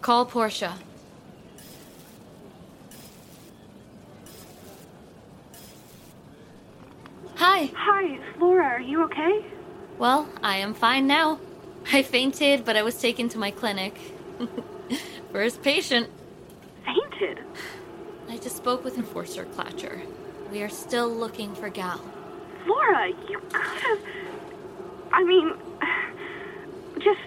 Call 0.00 0.26
Porcia. 0.26 0.72
Hi. 7.36 7.70
Hi, 7.74 8.04
it's 8.04 8.40
Laura. 8.40 8.64
Are 8.64 8.80
you 8.80 9.04
okay? 9.04 9.44
Well, 9.98 10.28
I 10.42 10.56
am 10.56 10.74
fine 10.74 11.06
now. 11.06 11.38
I 11.90 12.02
fainted, 12.02 12.64
but 12.64 12.76
I 12.76 12.82
was 12.82 13.00
taken 13.00 13.28
to 13.30 13.38
my 13.38 13.50
clinic. 13.50 13.98
First 15.32 15.62
patient. 15.62 16.08
Fainted? 16.84 17.40
I 18.28 18.36
just 18.38 18.56
spoke 18.56 18.84
with 18.84 18.98
Enforcer 18.98 19.44
Clacher. 19.46 20.02
We 20.50 20.62
are 20.62 20.68
still 20.68 21.08
looking 21.08 21.54
for 21.54 21.68
Gal. 21.68 22.00
Laura, 22.66 23.08
you 23.28 23.38
could 23.50 23.82
have. 23.82 23.98
I 25.12 25.24
mean, 25.24 25.52
just 26.98 27.20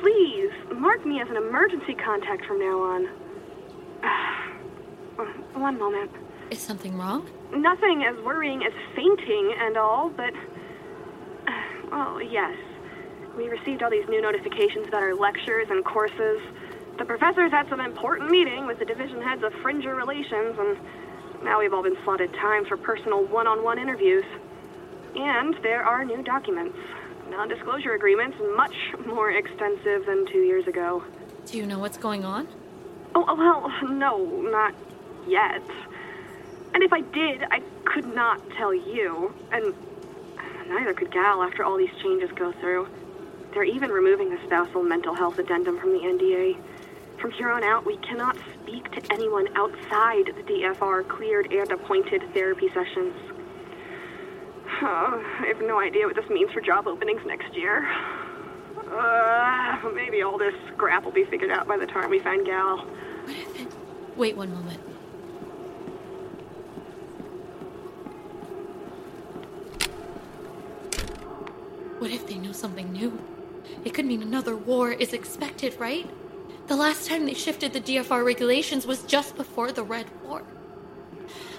please 0.00 0.50
mark 0.74 1.04
me 1.04 1.20
as 1.20 1.28
an 1.28 1.36
emergency 1.36 1.94
contact 1.94 2.44
from 2.46 2.60
now 2.60 2.80
on. 2.80 3.08
Oh, 5.18 5.26
one 5.52 5.78
moment. 5.78 6.10
Is 6.50 6.60
something 6.60 6.96
wrong? 6.96 7.28
Nothing 7.52 8.04
as 8.04 8.16
worrying 8.24 8.64
as 8.64 8.72
fainting 8.96 9.54
and 9.58 9.76
all, 9.76 10.08
but. 10.08 10.32
Well, 11.90 12.22
yes. 12.22 12.56
We 13.40 13.48
received 13.48 13.82
all 13.82 13.88
these 13.88 14.06
new 14.06 14.20
notifications 14.20 14.86
about 14.86 15.02
our 15.02 15.14
lectures 15.14 15.68
and 15.70 15.82
courses. 15.82 16.42
The 16.98 17.06
professors 17.06 17.50
had 17.50 17.70
some 17.70 17.80
important 17.80 18.30
meeting 18.30 18.66
with 18.66 18.78
the 18.78 18.84
division 18.84 19.22
heads 19.22 19.42
of 19.42 19.54
Fringer 19.62 19.94
Relations, 19.94 20.58
and 20.58 20.76
now 21.42 21.58
we've 21.58 21.72
all 21.72 21.82
been 21.82 21.96
slotted 22.04 22.34
time 22.34 22.66
for 22.66 22.76
personal 22.76 23.24
one 23.24 23.46
on 23.46 23.64
one 23.64 23.78
interviews. 23.78 24.26
And 25.16 25.56
there 25.62 25.82
are 25.82 26.04
new 26.04 26.22
documents, 26.22 26.76
non 27.30 27.48
disclosure 27.48 27.94
agreements, 27.94 28.36
much 28.56 28.74
more 29.06 29.30
extensive 29.30 30.04
than 30.04 30.26
two 30.26 30.42
years 30.42 30.66
ago. 30.66 31.02
Do 31.46 31.56
you 31.56 31.64
know 31.64 31.78
what's 31.78 31.96
going 31.96 32.26
on? 32.26 32.46
Oh, 33.14 33.24
oh, 33.26 33.36
well, 33.36 33.90
no, 33.90 34.18
not 34.50 34.74
yet. 35.26 35.62
And 36.74 36.82
if 36.82 36.92
I 36.92 37.00
did, 37.00 37.44
I 37.50 37.62
could 37.86 38.14
not 38.14 38.42
tell 38.58 38.74
you. 38.74 39.32
And 39.50 39.72
neither 40.68 40.92
could 40.92 41.10
Gal 41.10 41.42
after 41.42 41.64
all 41.64 41.78
these 41.78 41.88
changes 42.02 42.30
go 42.32 42.52
through. 42.60 42.86
They're 43.52 43.64
even 43.64 43.90
removing 43.90 44.30
the 44.30 44.38
spousal 44.46 44.82
mental 44.82 45.14
health 45.14 45.38
addendum 45.38 45.78
from 45.80 45.92
the 45.92 45.98
NDA. 45.98 46.56
From 47.20 47.32
here 47.32 47.50
on 47.50 47.64
out, 47.64 47.84
we 47.84 47.96
cannot 47.98 48.36
speak 48.62 48.90
to 48.92 49.12
anyone 49.12 49.48
outside 49.56 50.26
the 50.26 50.42
DFR 50.42 51.06
cleared 51.08 51.52
and 51.52 51.70
appointed 51.70 52.22
therapy 52.32 52.68
sessions. 52.68 53.14
Oh, 54.82 55.22
I 55.40 55.46
have 55.46 55.60
no 55.60 55.80
idea 55.80 56.06
what 56.06 56.16
this 56.16 56.28
means 56.30 56.50
for 56.52 56.60
job 56.60 56.86
openings 56.86 57.22
next 57.26 57.52
year. 57.54 57.86
Uh, 58.90 59.90
maybe 59.94 60.22
all 60.22 60.38
this 60.38 60.54
crap 60.76 61.04
will 61.04 61.12
be 61.12 61.24
figured 61.24 61.50
out 61.50 61.66
by 61.66 61.76
the 61.76 61.86
time 61.86 62.08
we 62.08 62.20
find 62.20 62.46
Gal. 62.46 62.78
What 62.78 63.36
if 63.36 63.60
it. 63.60 63.68
Wait 64.16 64.36
one 64.36 64.52
moment. 64.52 64.80
What 71.98 72.10
if 72.10 72.26
they 72.26 72.36
know 72.36 72.52
something 72.52 72.92
new? 72.92 73.18
It 73.84 73.94
could 73.94 74.04
mean 74.06 74.22
another 74.22 74.56
war 74.56 74.92
is 74.92 75.12
expected, 75.12 75.78
right? 75.78 76.08
The 76.66 76.76
last 76.76 77.08
time 77.08 77.26
they 77.26 77.34
shifted 77.34 77.72
the 77.72 77.80
DFR 77.80 78.24
regulations 78.24 78.86
was 78.86 79.02
just 79.02 79.36
before 79.36 79.72
the 79.72 79.82
Red 79.82 80.06
War. 80.22 80.42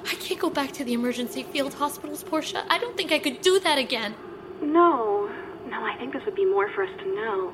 I 0.05 0.15
can't 0.15 0.39
go 0.39 0.49
back 0.49 0.71
to 0.73 0.83
the 0.83 0.93
emergency 0.93 1.43
field 1.43 1.73
hospitals, 1.73 2.23
Porcia. 2.23 2.63
I 2.69 2.77
don't 2.77 2.95
think 2.95 3.11
I 3.11 3.19
could 3.19 3.41
do 3.41 3.59
that 3.59 3.77
again. 3.77 4.15
No, 4.61 5.29
no, 5.67 5.83
I 5.83 5.95
think 5.97 6.13
this 6.13 6.23
would 6.25 6.35
be 6.35 6.45
more 6.45 6.69
for 6.73 6.83
us 6.83 6.89
to 6.99 7.15
know. 7.15 7.53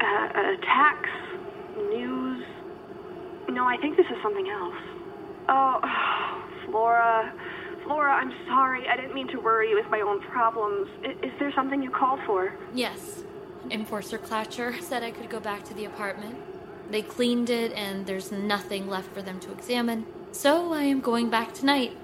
Uh, 0.00 0.54
attacks, 0.58 1.08
news, 1.90 2.44
no, 3.48 3.64
I 3.64 3.76
think 3.78 3.96
this 3.96 4.06
is 4.06 4.16
something 4.22 4.48
else. 4.48 4.74
Oh, 5.48 5.80
Flora. 6.66 7.32
Flora, 7.84 8.12
I'm 8.14 8.32
sorry. 8.48 8.86
I 8.88 8.96
didn't 8.96 9.14
mean 9.14 9.28
to 9.28 9.38
worry 9.38 9.70
you 9.70 9.76
with 9.76 9.90
my 9.90 10.00
own 10.00 10.20
problems. 10.20 10.88
I- 11.04 11.16
is 11.24 11.32
there 11.38 11.52
something 11.54 11.82
you 11.82 11.90
called 11.90 12.20
for? 12.26 12.54
Yes. 12.74 13.22
Enforcer 13.70 14.18
Clacher 14.18 14.80
said 14.80 15.02
I 15.02 15.10
could 15.10 15.28
go 15.28 15.40
back 15.40 15.64
to 15.64 15.74
the 15.74 15.84
apartment. 15.84 16.36
They 16.90 17.02
cleaned 17.02 17.50
it, 17.50 17.72
and 17.72 18.06
there's 18.06 18.30
nothing 18.30 18.88
left 18.88 19.12
for 19.12 19.22
them 19.22 19.40
to 19.40 19.52
examine. 19.52 20.06
So 20.32 20.72
I 20.72 20.82
am 20.82 21.00
going 21.00 21.30
back 21.30 21.54
tonight. 21.54 21.96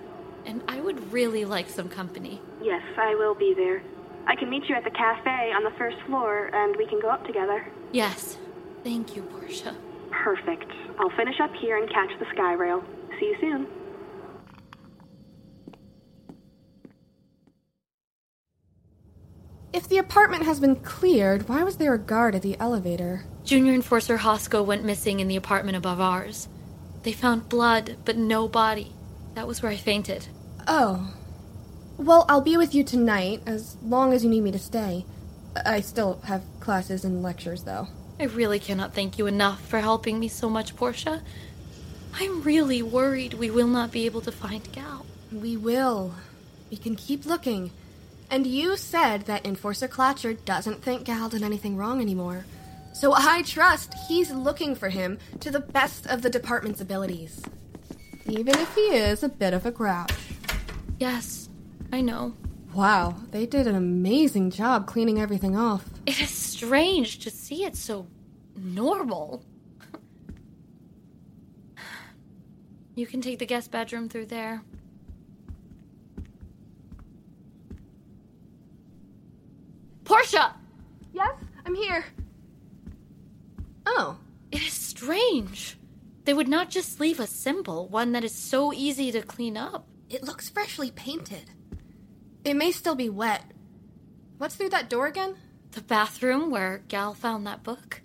And 0.44 0.62
I 0.66 0.80
would 0.80 1.12
really 1.12 1.44
like 1.44 1.70
some 1.70 1.88
company. 1.88 2.40
Yes, 2.60 2.82
I 2.98 3.14
will 3.14 3.34
be 3.34 3.54
there. 3.54 3.80
I 4.26 4.34
can 4.34 4.50
meet 4.50 4.68
you 4.68 4.74
at 4.74 4.82
the 4.82 4.90
cafe 4.90 5.52
on 5.52 5.62
the 5.62 5.70
first 5.78 5.96
floor, 6.06 6.50
and 6.52 6.76
we 6.76 6.86
can 6.86 7.00
go 7.00 7.08
up 7.08 7.24
together. 7.26 7.64
Yes. 7.92 8.38
Thank 8.82 9.14
you, 9.14 9.22
Porcia. 9.22 9.76
Perfect. 10.10 10.70
I'll 10.98 11.16
finish 11.16 11.38
up 11.40 11.54
here 11.54 11.76
and 11.76 11.88
catch 11.88 12.10
the 12.18 12.26
sky 12.34 12.54
rail. 12.54 12.82
See 13.20 13.26
you 13.26 13.36
soon. 13.40 13.66
If 19.72 19.88
the 19.88 19.96
apartment 19.96 20.44
has 20.44 20.60
been 20.60 20.76
cleared, 20.76 21.48
why 21.48 21.62
was 21.62 21.76
there 21.78 21.94
a 21.94 21.98
guard 21.98 22.34
at 22.34 22.42
the 22.42 22.58
elevator? 22.60 23.24
Junior 23.42 23.72
Enforcer 23.72 24.18
Hosko 24.18 24.64
went 24.64 24.84
missing 24.84 25.18
in 25.18 25.28
the 25.28 25.36
apartment 25.36 25.78
above 25.78 25.98
ours. 25.98 26.46
They 27.04 27.12
found 27.12 27.48
blood, 27.48 27.96
but 28.04 28.18
no 28.18 28.48
body. 28.48 28.92
That 29.34 29.46
was 29.46 29.62
where 29.62 29.72
I 29.72 29.76
fainted. 29.76 30.28
Oh. 30.68 31.14
Well, 31.96 32.26
I'll 32.28 32.42
be 32.42 32.58
with 32.58 32.74
you 32.74 32.84
tonight, 32.84 33.40
as 33.46 33.78
long 33.82 34.12
as 34.12 34.22
you 34.22 34.28
need 34.28 34.42
me 34.42 34.52
to 34.52 34.58
stay. 34.58 35.06
I 35.64 35.80
still 35.80 36.20
have 36.24 36.42
classes 36.60 37.02
and 37.02 37.22
lectures, 37.22 37.64
though. 37.64 37.88
I 38.20 38.24
really 38.24 38.58
cannot 38.58 38.94
thank 38.94 39.16
you 39.18 39.26
enough 39.26 39.66
for 39.66 39.80
helping 39.80 40.20
me 40.20 40.28
so 40.28 40.50
much, 40.50 40.76
Porcia. 40.76 41.22
I'm 42.14 42.42
really 42.42 42.82
worried 42.82 43.34
we 43.34 43.50
will 43.50 43.66
not 43.66 43.90
be 43.90 44.04
able 44.04 44.20
to 44.20 44.32
find 44.32 44.70
Gal. 44.70 45.06
We 45.32 45.56
will. 45.56 46.14
We 46.70 46.76
can 46.76 46.94
keep 46.94 47.24
looking. 47.24 47.70
And 48.32 48.46
you 48.46 48.78
said 48.78 49.26
that 49.26 49.46
Enforcer 49.46 49.86
Clacher 49.86 50.42
doesn't 50.46 50.82
think 50.82 51.04
Gal 51.04 51.28
did 51.28 51.42
anything 51.42 51.76
wrong 51.76 52.00
anymore. 52.00 52.46
So 52.94 53.12
I 53.12 53.42
trust 53.42 53.92
he's 54.08 54.32
looking 54.32 54.74
for 54.74 54.88
him 54.88 55.18
to 55.40 55.50
the 55.50 55.60
best 55.60 56.06
of 56.06 56.22
the 56.22 56.30
department's 56.30 56.80
abilities. 56.80 57.42
Even 58.26 58.58
if 58.58 58.74
he 58.74 58.80
is 58.96 59.22
a 59.22 59.28
bit 59.28 59.52
of 59.52 59.66
a 59.66 59.70
grouch. 59.70 60.14
Yes, 60.98 61.50
I 61.92 62.00
know. 62.00 62.34
Wow, 62.72 63.16
they 63.32 63.44
did 63.44 63.66
an 63.66 63.74
amazing 63.74 64.50
job 64.50 64.86
cleaning 64.86 65.20
everything 65.20 65.54
off. 65.54 65.84
It 66.06 66.18
is 66.18 66.30
strange 66.30 67.18
to 67.18 67.30
see 67.30 67.64
it 67.66 67.76
so 67.76 68.06
normal. 68.56 69.44
You 72.94 73.06
can 73.06 73.20
take 73.20 73.40
the 73.40 73.46
guest 73.46 73.70
bedroom 73.70 74.08
through 74.08 74.26
there. 74.26 74.62
Porcia! 80.12 80.52
Yes, 81.14 81.32
I'm 81.64 81.74
here. 81.74 82.04
Oh, 83.86 84.18
It 84.50 84.60
is 84.60 84.74
strange. 84.74 85.78
They 86.24 86.34
would 86.34 86.48
not 86.48 86.68
just 86.68 87.00
leave 87.00 87.18
a 87.18 87.26
symbol, 87.26 87.88
one 87.88 88.12
that 88.12 88.22
is 88.22 88.34
so 88.34 88.74
easy 88.74 89.10
to 89.10 89.22
clean 89.22 89.56
up. 89.56 89.86
it 90.10 90.22
looks 90.22 90.50
freshly 90.50 90.90
painted. 90.90 91.50
It 92.44 92.54
may 92.54 92.70
still 92.72 92.94
be 92.94 93.08
wet. 93.08 93.42
What's 94.36 94.54
through 94.54 94.68
that 94.70 94.90
door 94.90 95.06
again? 95.06 95.36
The 95.70 95.80
bathroom 95.80 96.50
where 96.50 96.84
Gal 96.88 97.14
found 97.14 97.46
that 97.46 97.62
book. 97.62 98.02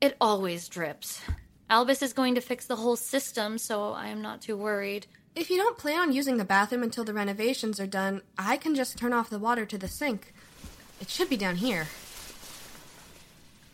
It 0.00 0.16
always 0.20 0.68
drips. 0.68 1.20
Albus 1.70 2.00
is 2.02 2.12
going 2.14 2.34
to 2.34 2.40
fix 2.40 2.66
the 2.66 2.76
whole 2.76 2.96
system, 2.96 3.58
so 3.58 3.92
I 3.92 4.08
am 4.08 4.22
not 4.22 4.40
too 4.40 4.56
worried. 4.56 5.06
If 5.36 5.50
you 5.50 5.58
don't 5.58 5.76
plan 5.76 6.00
on 6.00 6.12
using 6.12 6.38
the 6.38 6.44
bathroom 6.44 6.82
until 6.82 7.04
the 7.04 7.12
renovations 7.12 7.78
are 7.78 7.86
done, 7.86 8.22
I 8.38 8.56
can 8.56 8.74
just 8.74 8.96
turn 8.96 9.12
off 9.12 9.28
the 9.28 9.38
water 9.38 9.66
to 9.66 9.78
the 9.78 9.86
sink. 9.86 10.32
It 11.00 11.10
should 11.10 11.28
be 11.28 11.36
down 11.36 11.56
here. 11.56 11.88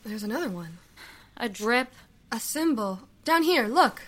There's 0.05 0.25
another 0.25 0.49
one. 0.49 0.79
A 1.37 1.49
drip. 1.49 1.93
A 2.33 2.41
symbol. 2.41 3.01
Down 3.25 3.45
here, 3.45 3.67
look. 3.69 4.03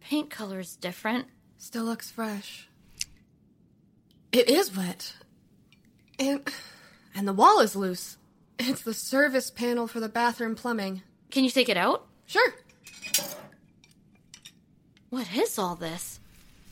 Paint 0.00 0.30
color's 0.30 0.76
different. 0.76 1.26
Still 1.58 1.84
looks 1.84 2.10
fresh. 2.10 2.68
It 4.30 4.48
is 4.48 4.74
wet. 4.76 5.14
And 6.18 6.48
and 7.14 7.26
the 7.26 7.32
wall 7.32 7.60
is 7.60 7.74
loose. 7.74 8.16
It's 8.58 8.82
the 8.82 8.94
service 8.94 9.50
panel 9.50 9.86
for 9.86 10.00
the 10.00 10.08
bathroom 10.08 10.54
plumbing. 10.54 11.02
Can 11.30 11.44
you 11.44 11.50
take 11.50 11.68
it 11.68 11.76
out? 11.76 12.06
Sure. 12.26 12.54
What 15.10 15.34
is 15.34 15.58
all 15.58 15.76
this? 15.76 16.20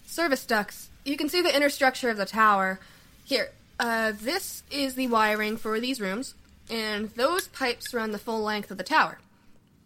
Service 0.06 0.44
ducts. 0.46 0.90
You 1.04 1.16
can 1.16 1.28
see 1.28 1.42
the 1.42 1.54
inner 1.54 1.68
structure 1.68 2.08
of 2.08 2.16
the 2.16 2.26
tower. 2.26 2.80
Here, 3.24 3.50
uh, 3.78 4.12
this 4.18 4.62
is 4.70 4.94
the 4.94 5.08
wiring 5.08 5.56
for 5.56 5.78
these 5.80 6.00
rooms, 6.00 6.34
and 6.70 7.10
those 7.10 7.48
pipes 7.48 7.92
run 7.92 8.12
the 8.12 8.18
full 8.18 8.42
length 8.42 8.70
of 8.70 8.78
the 8.78 8.84
tower. 8.84 9.18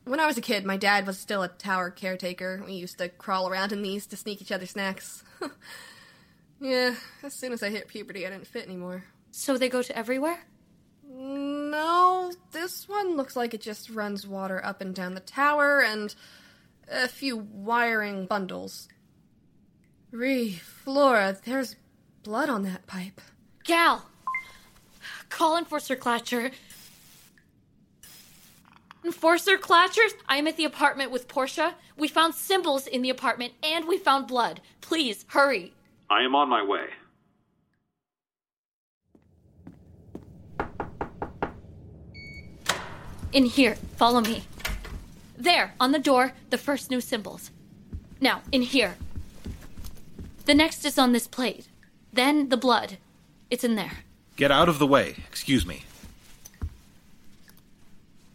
When 0.04 0.20
I 0.20 0.26
was 0.26 0.38
a 0.38 0.42
kid, 0.42 0.64
my 0.64 0.76
dad 0.76 1.06
was 1.06 1.18
still 1.18 1.42
a 1.42 1.48
tower 1.48 1.90
caretaker. 1.90 2.62
We 2.64 2.72
used 2.72 2.98
to 2.98 3.08
crawl 3.08 3.48
around 3.48 3.72
in 3.72 3.82
these 3.82 4.06
to 4.06 4.16
sneak 4.16 4.40
each 4.40 4.52
other 4.52 4.66
snacks. 4.66 5.22
yeah, 6.60 6.94
as 7.22 7.34
soon 7.34 7.52
as 7.52 7.62
I 7.62 7.68
hit 7.68 7.88
puberty, 7.88 8.26
I 8.26 8.30
didn't 8.30 8.46
fit 8.46 8.66
anymore. 8.66 9.04
So 9.30 9.58
they 9.58 9.68
go 9.68 9.82
to 9.82 9.96
everywhere? 9.96 10.40
No, 11.20 12.32
this 12.52 12.88
one 12.88 13.16
looks 13.16 13.34
like 13.34 13.52
it 13.52 13.60
just 13.60 13.90
runs 13.90 14.24
water 14.24 14.64
up 14.64 14.80
and 14.80 14.94
down 14.94 15.14
the 15.14 15.20
tower 15.20 15.82
and 15.82 16.14
a 16.88 17.08
few 17.08 17.36
wiring 17.36 18.26
bundles. 18.26 18.88
Ree, 20.12 20.52
Flora, 20.52 21.36
there's 21.44 21.74
blood 22.22 22.48
on 22.48 22.62
that 22.62 22.86
pipe. 22.86 23.20
Gal! 23.64 24.06
Call 25.28 25.58
Enforcer 25.58 25.96
Clacher. 25.96 26.52
Enforcer 29.04 29.58
Clacher, 29.58 30.12
I 30.28 30.36
am 30.36 30.46
at 30.46 30.56
the 30.56 30.64
apartment 30.64 31.10
with 31.10 31.26
Porcia. 31.26 31.74
We 31.96 32.06
found 32.06 32.36
symbols 32.36 32.86
in 32.86 33.02
the 33.02 33.10
apartment 33.10 33.54
and 33.64 33.88
we 33.88 33.98
found 33.98 34.28
blood. 34.28 34.60
Please, 34.82 35.24
hurry. 35.28 35.72
I 36.08 36.22
am 36.22 36.36
on 36.36 36.48
my 36.48 36.62
way. 36.62 36.86
In 43.32 43.44
here, 43.44 43.76
follow 43.96 44.20
me. 44.20 44.44
There, 45.36 45.74
on 45.78 45.92
the 45.92 45.98
door, 45.98 46.32
the 46.50 46.58
first 46.58 46.90
new 46.90 47.00
symbols. 47.00 47.50
Now, 48.20 48.42
in 48.50 48.62
here. 48.62 48.96
The 50.46 50.54
next 50.54 50.84
is 50.84 50.98
on 50.98 51.12
this 51.12 51.28
plate. 51.28 51.68
Then 52.12 52.48
the 52.48 52.56
blood. 52.56 52.96
It's 53.50 53.64
in 53.64 53.74
there. 53.74 53.98
Get 54.36 54.50
out 54.50 54.68
of 54.68 54.78
the 54.78 54.86
way. 54.86 55.16
Excuse 55.28 55.66
me. 55.66 55.84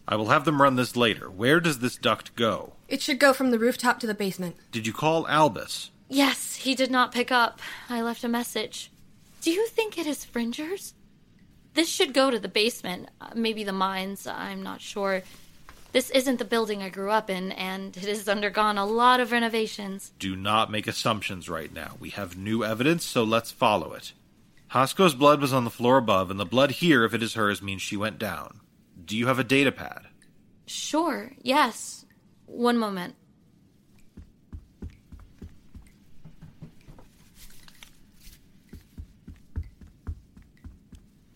I 0.06 0.16
will 0.16 0.28
have 0.28 0.44
them 0.44 0.62
run 0.62 0.76
this 0.76 0.96
later. 0.96 1.28
Where 1.28 1.60
does 1.60 1.80
this 1.80 1.96
duct 1.96 2.36
go? 2.36 2.74
It 2.88 3.02
should 3.02 3.18
go 3.18 3.32
from 3.32 3.50
the 3.50 3.58
rooftop 3.58 3.98
to 4.00 4.06
the 4.06 4.14
basement. 4.14 4.56
Did 4.70 4.86
you 4.86 4.92
call 4.92 5.26
Albus? 5.26 5.90
Yes, 6.08 6.56
he 6.56 6.74
did 6.74 6.90
not 6.90 7.10
pick 7.10 7.32
up. 7.32 7.60
I 7.88 8.00
left 8.02 8.22
a 8.22 8.28
message. 8.28 8.90
Do 9.40 9.50
you 9.50 9.66
think 9.66 9.98
it 9.98 10.06
is 10.06 10.24
Fringers? 10.24 10.94
This 11.74 11.88
should 11.88 12.14
go 12.14 12.30
to 12.30 12.38
the 12.38 12.48
basement. 12.48 13.10
Uh, 13.20 13.30
maybe 13.34 13.64
the 13.64 13.72
mines. 13.72 14.26
I'm 14.26 14.62
not 14.62 14.80
sure. 14.80 15.22
This 15.92 16.10
isn't 16.10 16.38
the 16.38 16.44
building 16.44 16.82
I 16.82 16.88
grew 16.88 17.10
up 17.10 17.30
in, 17.30 17.52
and 17.52 17.96
it 17.96 18.04
has 18.04 18.28
undergone 18.28 18.78
a 18.78 18.84
lot 18.84 19.20
of 19.20 19.30
renovations. 19.30 20.10
Do 20.18 20.34
not 20.34 20.70
make 20.70 20.88
assumptions 20.88 21.48
right 21.48 21.72
now. 21.72 21.92
We 22.00 22.10
have 22.10 22.36
new 22.36 22.64
evidence, 22.64 23.04
so 23.04 23.22
let's 23.22 23.52
follow 23.52 23.92
it. 23.92 24.12
Hosko's 24.72 25.14
blood 25.14 25.40
was 25.40 25.52
on 25.52 25.62
the 25.62 25.70
floor 25.70 25.96
above, 25.98 26.32
and 26.32 26.40
the 26.40 26.44
blood 26.44 26.72
here, 26.72 27.04
if 27.04 27.14
it 27.14 27.22
is 27.22 27.34
hers, 27.34 27.62
means 27.62 27.80
she 27.80 27.96
went 27.96 28.18
down. 28.18 28.60
Do 29.04 29.16
you 29.16 29.28
have 29.28 29.38
a 29.38 29.44
data 29.44 29.70
pad? 29.70 30.06
Sure, 30.66 31.32
yes. 31.42 32.04
One 32.46 32.76
moment. 32.78 33.14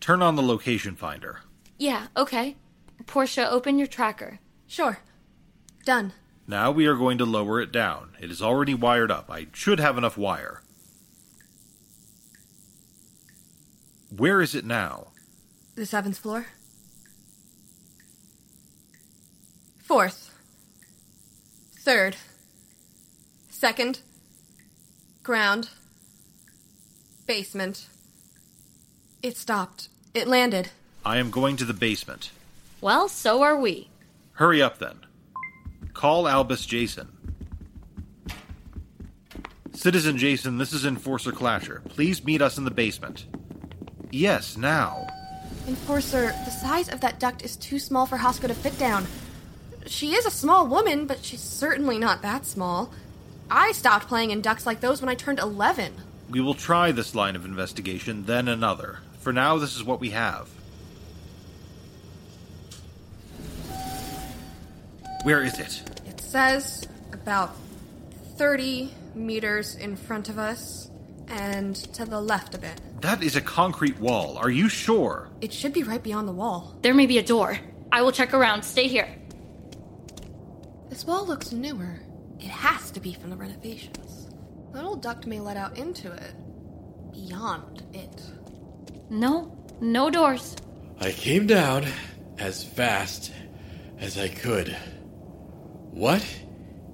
Turn 0.09 0.23
on 0.23 0.35
the 0.35 0.41
location 0.41 0.95
finder. 0.95 1.41
Yeah, 1.77 2.07
okay. 2.17 2.55
Porcia, 3.05 3.47
open 3.47 3.77
your 3.77 3.85
tracker. 3.85 4.39
Sure. 4.65 4.97
Done. 5.85 6.13
Now 6.47 6.71
we 6.71 6.87
are 6.87 6.95
going 6.95 7.19
to 7.19 7.25
lower 7.25 7.61
it 7.61 7.71
down. 7.71 8.15
It 8.19 8.31
is 8.31 8.41
already 8.41 8.73
wired 8.73 9.11
up. 9.11 9.29
I 9.29 9.49
should 9.53 9.79
have 9.79 9.99
enough 9.99 10.17
wire. 10.17 10.63
Where 14.09 14.41
is 14.41 14.55
it 14.55 14.65
now? 14.65 15.09
The 15.75 15.85
seventh 15.85 16.17
floor. 16.17 16.47
Fourth. 19.77 20.33
Third. 21.81 22.15
Second. 23.51 23.99
Ground. 25.21 25.69
Basement. 27.27 27.85
It 29.21 29.37
stopped. 29.37 29.89
It 30.13 30.27
landed. 30.27 30.69
I 31.05 31.17
am 31.17 31.29
going 31.29 31.55
to 31.57 31.65
the 31.65 31.73
basement. 31.73 32.31
Well, 32.81 33.07
so 33.09 33.43
are 33.43 33.59
we. 33.59 33.89
Hurry 34.33 34.61
up 34.61 34.79
then. 34.79 34.99
Call 35.93 36.27
Albus 36.27 36.65
Jason. 36.65 37.09
Citizen 39.73 40.17
Jason, 40.17 40.57
this 40.57 40.73
is 40.73 40.85
Enforcer 40.85 41.31
Clacher. 41.31 41.83
Please 41.89 42.23
meet 42.23 42.41
us 42.41 42.57
in 42.57 42.65
the 42.65 42.71
basement. 42.71 43.25
Yes, 44.11 44.57
now. 44.57 45.07
Enforcer, 45.67 46.33
the 46.43 46.51
size 46.51 46.89
of 46.89 47.01
that 47.01 47.19
duct 47.19 47.43
is 47.43 47.55
too 47.55 47.77
small 47.79 48.05
for 48.05 48.17
Hosko 48.17 48.47
to 48.47 48.53
fit 48.55 48.77
down. 48.79 49.05
She 49.85 50.15
is 50.15 50.25
a 50.25 50.31
small 50.31 50.65
woman, 50.67 51.05
but 51.05 51.23
she's 51.23 51.41
certainly 51.41 51.99
not 51.99 52.21
that 52.23 52.45
small. 52.45 52.91
I 53.51 53.71
stopped 53.71 54.07
playing 54.07 54.31
in 54.31 54.41
ducts 54.41 54.65
like 54.65 54.81
those 54.81 55.01
when 55.01 55.09
I 55.09 55.15
turned 55.15 55.39
11. 55.39 55.93
We 56.29 56.41
will 56.41 56.55
try 56.55 56.91
this 56.91 57.13
line 57.15 57.35
of 57.35 57.45
investigation, 57.45 58.25
then 58.25 58.47
another. 58.47 58.99
For 59.19 59.33
now, 59.33 59.57
this 59.57 59.75
is 59.75 59.83
what 59.83 59.99
we 59.99 60.11
have. 60.11 60.49
Where 65.23 65.43
is 65.43 65.59
it? 65.59 65.83
It 66.07 66.21
says 66.21 66.87
about 67.11 67.55
30 68.37 68.93
meters 69.15 69.75
in 69.75 69.97
front 69.97 70.29
of 70.29 70.37
us 70.39 70.89
and 71.27 71.75
to 71.75 72.05
the 72.05 72.19
left 72.21 72.55
a 72.55 72.57
bit. 72.57 72.79
That 73.01 73.21
is 73.21 73.35
a 73.35 73.41
concrete 73.41 73.99
wall. 73.99 74.37
Are 74.37 74.49
you 74.49 74.69
sure? 74.69 75.29
It 75.41 75.53
should 75.53 75.73
be 75.73 75.83
right 75.83 76.01
beyond 76.01 76.27
the 76.27 76.31
wall. 76.33 76.77
There 76.81 76.93
may 76.93 77.05
be 77.05 77.17
a 77.17 77.23
door. 77.23 77.59
I 77.91 78.01
will 78.01 78.11
check 78.11 78.33
around. 78.33 78.63
Stay 78.63 78.87
here. 78.87 79.13
This 80.89 81.05
wall 81.05 81.25
looks 81.25 81.51
newer. 81.51 81.99
It 82.39 82.47
has 82.47 82.89
to 82.91 82.99
be 82.99 83.13
from 83.13 83.29
the 83.29 83.35
renovations. 83.35 84.29
That 84.73 84.85
old 84.85 85.01
duct 85.01 85.25
may 85.27 85.39
let 85.39 85.57
out 85.57 85.77
into 85.77 86.11
it. 86.11 86.33
Beyond 87.11 87.83
it. 87.93 88.21
No, 89.09 89.57
no 89.81 90.09
doors. 90.09 90.55
I 90.99 91.11
came 91.11 91.47
down 91.47 91.85
as 92.37 92.63
fast 92.63 93.31
as 93.97 94.17
I 94.19 94.27
could. 94.27 94.75
What 95.91 96.25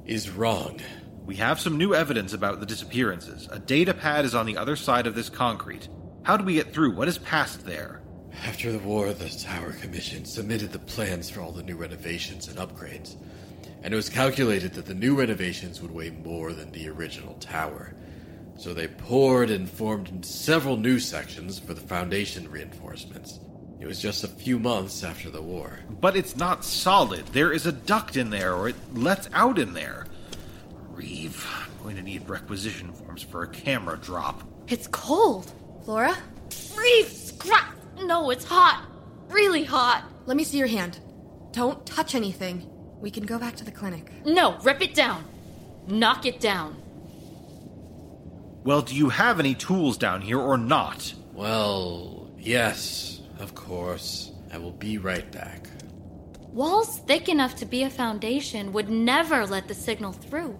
is 0.05 0.29
wrong? 0.29 0.79
We 1.25 1.35
have 1.37 1.59
some 1.59 1.77
new 1.77 1.93
evidence 1.93 2.33
about 2.33 2.59
the 2.59 2.65
disappearances. 2.65 3.49
A 3.51 3.59
data 3.59 3.93
pad 3.93 4.25
is 4.25 4.35
on 4.35 4.45
the 4.45 4.57
other 4.57 4.75
side 4.75 5.07
of 5.07 5.15
this 5.15 5.29
concrete. 5.29 5.89
How 6.23 6.37
do 6.37 6.45
we 6.45 6.53
get 6.53 6.71
through? 6.71 6.95
What 6.95 7.07
is 7.07 7.17
past 7.17 7.65
there? 7.65 8.01
After 8.45 8.71
the 8.71 8.79
war, 8.79 9.11
the 9.11 9.29
Tower 9.29 9.73
Commission 9.73 10.23
submitted 10.23 10.71
the 10.71 10.79
plans 10.79 11.29
for 11.29 11.41
all 11.41 11.51
the 11.51 11.63
new 11.63 11.75
renovations 11.75 12.47
and 12.47 12.57
upgrades. 12.57 13.15
And 13.83 13.93
it 13.93 13.97
was 13.97 14.09
calculated 14.09 14.73
that 14.73 14.85
the 14.85 14.93
new 14.93 15.15
renovations 15.15 15.81
would 15.81 15.91
weigh 15.91 16.11
more 16.11 16.53
than 16.53 16.71
the 16.71 16.87
original 16.89 17.33
tower. 17.35 17.93
So 18.57 18.73
they 18.73 18.87
poured 18.87 19.49
and 19.49 19.69
formed 19.69 20.25
several 20.25 20.77
new 20.77 20.99
sections 20.99 21.59
for 21.59 21.73
the 21.73 21.81
foundation 21.81 22.49
reinforcements. 22.49 23.39
It 23.79 23.85
was 23.85 24.01
just 24.01 24.23
a 24.23 24.27
few 24.29 24.57
months 24.57 25.03
after 25.03 25.29
the 25.29 25.41
war. 25.41 25.79
But 25.89 26.15
it's 26.15 26.35
not 26.37 26.63
solid. 26.63 27.25
There 27.27 27.51
is 27.51 27.65
a 27.65 27.71
duct 27.71 28.15
in 28.15 28.29
there, 28.29 28.55
or 28.55 28.69
it 28.69 28.75
lets 28.93 29.29
out 29.33 29.59
in 29.59 29.73
there. 29.73 30.07
Reeve, 30.89 31.45
I'm 31.61 31.83
going 31.83 31.97
to 31.97 32.01
need 32.01 32.27
requisition 32.29 32.93
forms 32.93 33.21
for 33.21 33.43
a 33.43 33.47
camera 33.47 33.97
drop. 33.97 34.43
It's 34.67 34.87
cold. 34.87 35.51
Flora, 35.83 36.17
Reeve, 36.75 37.07
scrap. 37.07 37.75
No, 38.03 38.29
it's 38.31 38.45
hot. 38.45 38.87
Really 39.29 39.63
hot. 39.63 40.03
let 40.25 40.37
me 40.37 40.43
see 40.43 40.57
your 40.57 40.67
hand. 40.67 40.99
Don't 41.51 41.85
touch 41.85 42.15
anything. 42.15 42.69
We 42.99 43.11
can 43.11 43.25
go 43.25 43.37
back 43.37 43.55
to 43.57 43.63
the 43.63 43.71
clinic. 43.71 44.11
No, 44.25 44.57
rip 44.59 44.81
it 44.81 44.93
down. 44.93 45.25
Knock 45.87 46.25
it 46.25 46.39
down. 46.39 46.81
Well, 48.65 48.81
do 48.81 48.95
you 48.95 49.09
have 49.09 49.39
any 49.39 49.53
tools 49.53 49.95
down 49.95 50.21
here 50.21 50.39
or 50.39 50.57
not? 50.57 51.13
Well, 51.33 52.31
yes, 52.35 53.21
of 53.37 53.53
course. 53.53 54.31
I 54.51 54.57
will 54.57 54.71
be 54.71 54.97
right 54.97 55.31
back. 55.31 55.67
Walls 56.39 56.97
thick 57.05 57.29
enough 57.29 57.55
to 57.57 57.67
be 57.67 57.83
a 57.83 57.91
foundation 57.91 58.73
would 58.73 58.89
never 58.89 59.45
let 59.45 59.67
the 59.67 59.75
signal 59.75 60.13
through. 60.13 60.57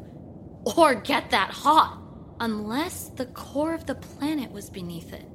Or 0.77 0.93
get 0.93 1.31
that 1.31 1.49
hot. 1.49 1.99
Unless 2.39 3.09
the 3.15 3.25
core 3.25 3.73
of 3.73 3.87
the 3.87 3.95
planet 3.95 4.51
was 4.51 4.69
beneath 4.69 5.11
it. 5.11 5.25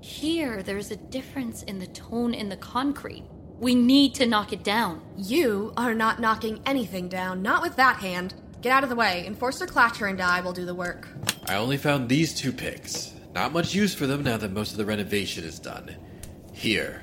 Here, 0.00 0.62
there's 0.62 0.90
a 0.90 0.96
difference 0.96 1.62
in 1.64 1.78
the 1.78 1.88
tone 1.88 2.32
in 2.32 2.48
the 2.48 2.56
concrete. 2.56 3.24
We 3.58 3.74
need 3.74 4.14
to 4.14 4.26
knock 4.26 4.54
it 4.54 4.64
down. 4.64 5.02
You 5.18 5.74
are 5.76 5.92
not 5.92 6.20
knocking 6.20 6.62
anything 6.64 7.10
down, 7.10 7.42
not 7.42 7.60
with 7.60 7.76
that 7.76 7.96
hand. 7.96 8.34
Get 8.64 8.72
out 8.72 8.82
of 8.82 8.88
the 8.88 8.96
way. 8.96 9.26
Enforcer 9.26 9.66
Clacher 9.66 10.08
and 10.08 10.18
I 10.22 10.40
will 10.40 10.54
do 10.54 10.64
the 10.64 10.74
work. 10.74 11.06
I 11.46 11.56
only 11.56 11.76
found 11.76 12.08
these 12.08 12.32
two 12.32 12.50
picks. 12.50 13.12
Not 13.34 13.52
much 13.52 13.74
use 13.74 13.92
for 13.94 14.06
them 14.06 14.22
now 14.22 14.38
that 14.38 14.52
most 14.52 14.70
of 14.70 14.78
the 14.78 14.86
renovation 14.86 15.44
is 15.44 15.58
done. 15.58 15.94
Here, 16.54 17.02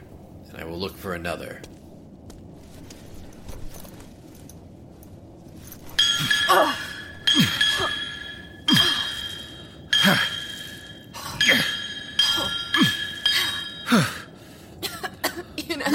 and 0.49 0.57
I 0.57 0.63
will 0.63 0.79
look 0.79 0.97
for 0.97 1.13
another. 1.13 1.61
You 15.57 15.77
know, 15.77 15.85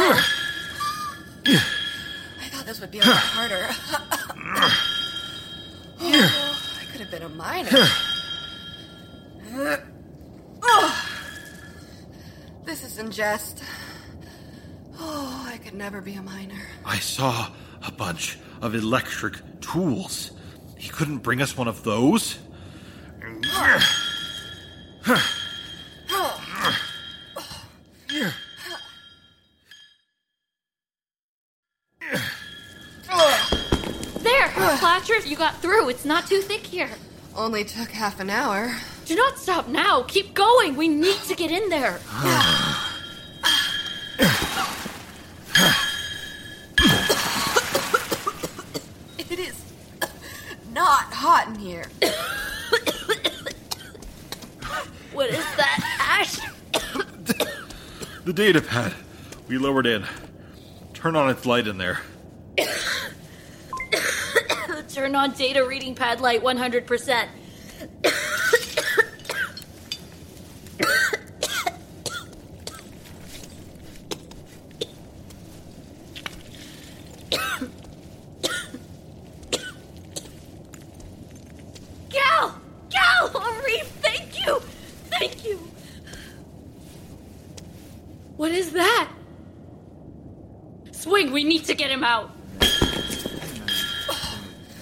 I 1.51 2.49
thought 2.53 2.67
this 2.67 2.81
would 2.81 2.93
be 2.93 3.01
a 3.01 3.05
lot 3.05 3.17
harder. 3.17 3.67
Oh, 5.99 6.79
I 6.81 6.85
could 6.93 7.01
have 7.01 7.11
been 7.11 7.23
a 7.23 7.29
miner. 7.29 7.69
Oh, 10.63 11.09
this 12.65 12.85
isn't 12.85 13.13
jest. 13.13 13.65
Oh, 14.99 15.47
I 15.53 15.57
could 15.59 15.75
never 15.97 16.05
be 16.05 16.17
a 16.17 16.23
miner. 16.23 16.61
I 16.85 16.99
saw 16.99 17.49
a 17.83 17.91
bunch 17.91 18.39
of 18.61 18.75
electric 18.75 19.41
tools. 19.63 20.33
He 20.77 20.91
couldn't 20.91 21.19
bring 21.19 21.41
us 21.41 21.57
one 21.57 21.69
of 21.69 21.85
those? 21.85 22.39
There! 34.19 34.49
Clacher, 34.53 35.27
you 35.27 35.35
got 35.35 35.63
through. 35.63 35.89
It's 35.89 36.05
not 36.05 36.27
too 36.27 36.43
thick 36.43 36.67
here. 36.67 36.91
Only 37.35 37.65
took 37.65 37.89
half 37.89 38.21
an 38.21 38.29
hour. 38.29 38.77
Do 39.07 39.17
not 39.17 39.39
stop 39.39 39.69
now. 39.69 40.03
Keep 40.03 40.35
going. 40.35 40.77
We 40.77 40.89
need 40.89 41.17
to 41.21 41.35
get 41.35 41.51
in 41.51 41.71
there. 41.71 41.99
It 49.19 49.41
is 49.41 49.61
not 50.73 51.13
hot 51.13 51.49
in 51.49 51.57
here. 51.57 51.85
What 55.13 55.31
is 55.31 55.45
that, 55.57 55.81
Ash? 56.01 56.39
The 58.25 58.33
data 58.53 58.63
pad. 58.63 58.93
We 59.49 59.59
lowered 59.59 59.87
in. 59.87 60.07
Turn 60.95 61.17
on 61.17 61.29
its 61.31 61.45
light 61.47 61.67
in 61.67 61.79
there. 61.79 61.99
Turn 64.89 65.17
on 65.17 65.33
data 65.33 65.67
reading 65.67 65.97
pad 65.97 66.21
light 66.21 66.45
100%. 66.45 67.27
Gal! 82.11 82.61
Gal! 82.91 83.31
Oh, 83.35 83.63
Reef, 83.67 83.89
thank 84.01 84.47
you! 84.47 84.61
Thank 85.11 85.45
you! 85.45 85.69
What 88.37 88.53
is 88.53 88.71
that? 88.73 89.11
Swing, 90.93 91.33
we 91.33 91.43
need 91.43 91.65
to 91.65 91.75
get 91.75 91.91
him 91.91 92.05
out. 92.05 92.31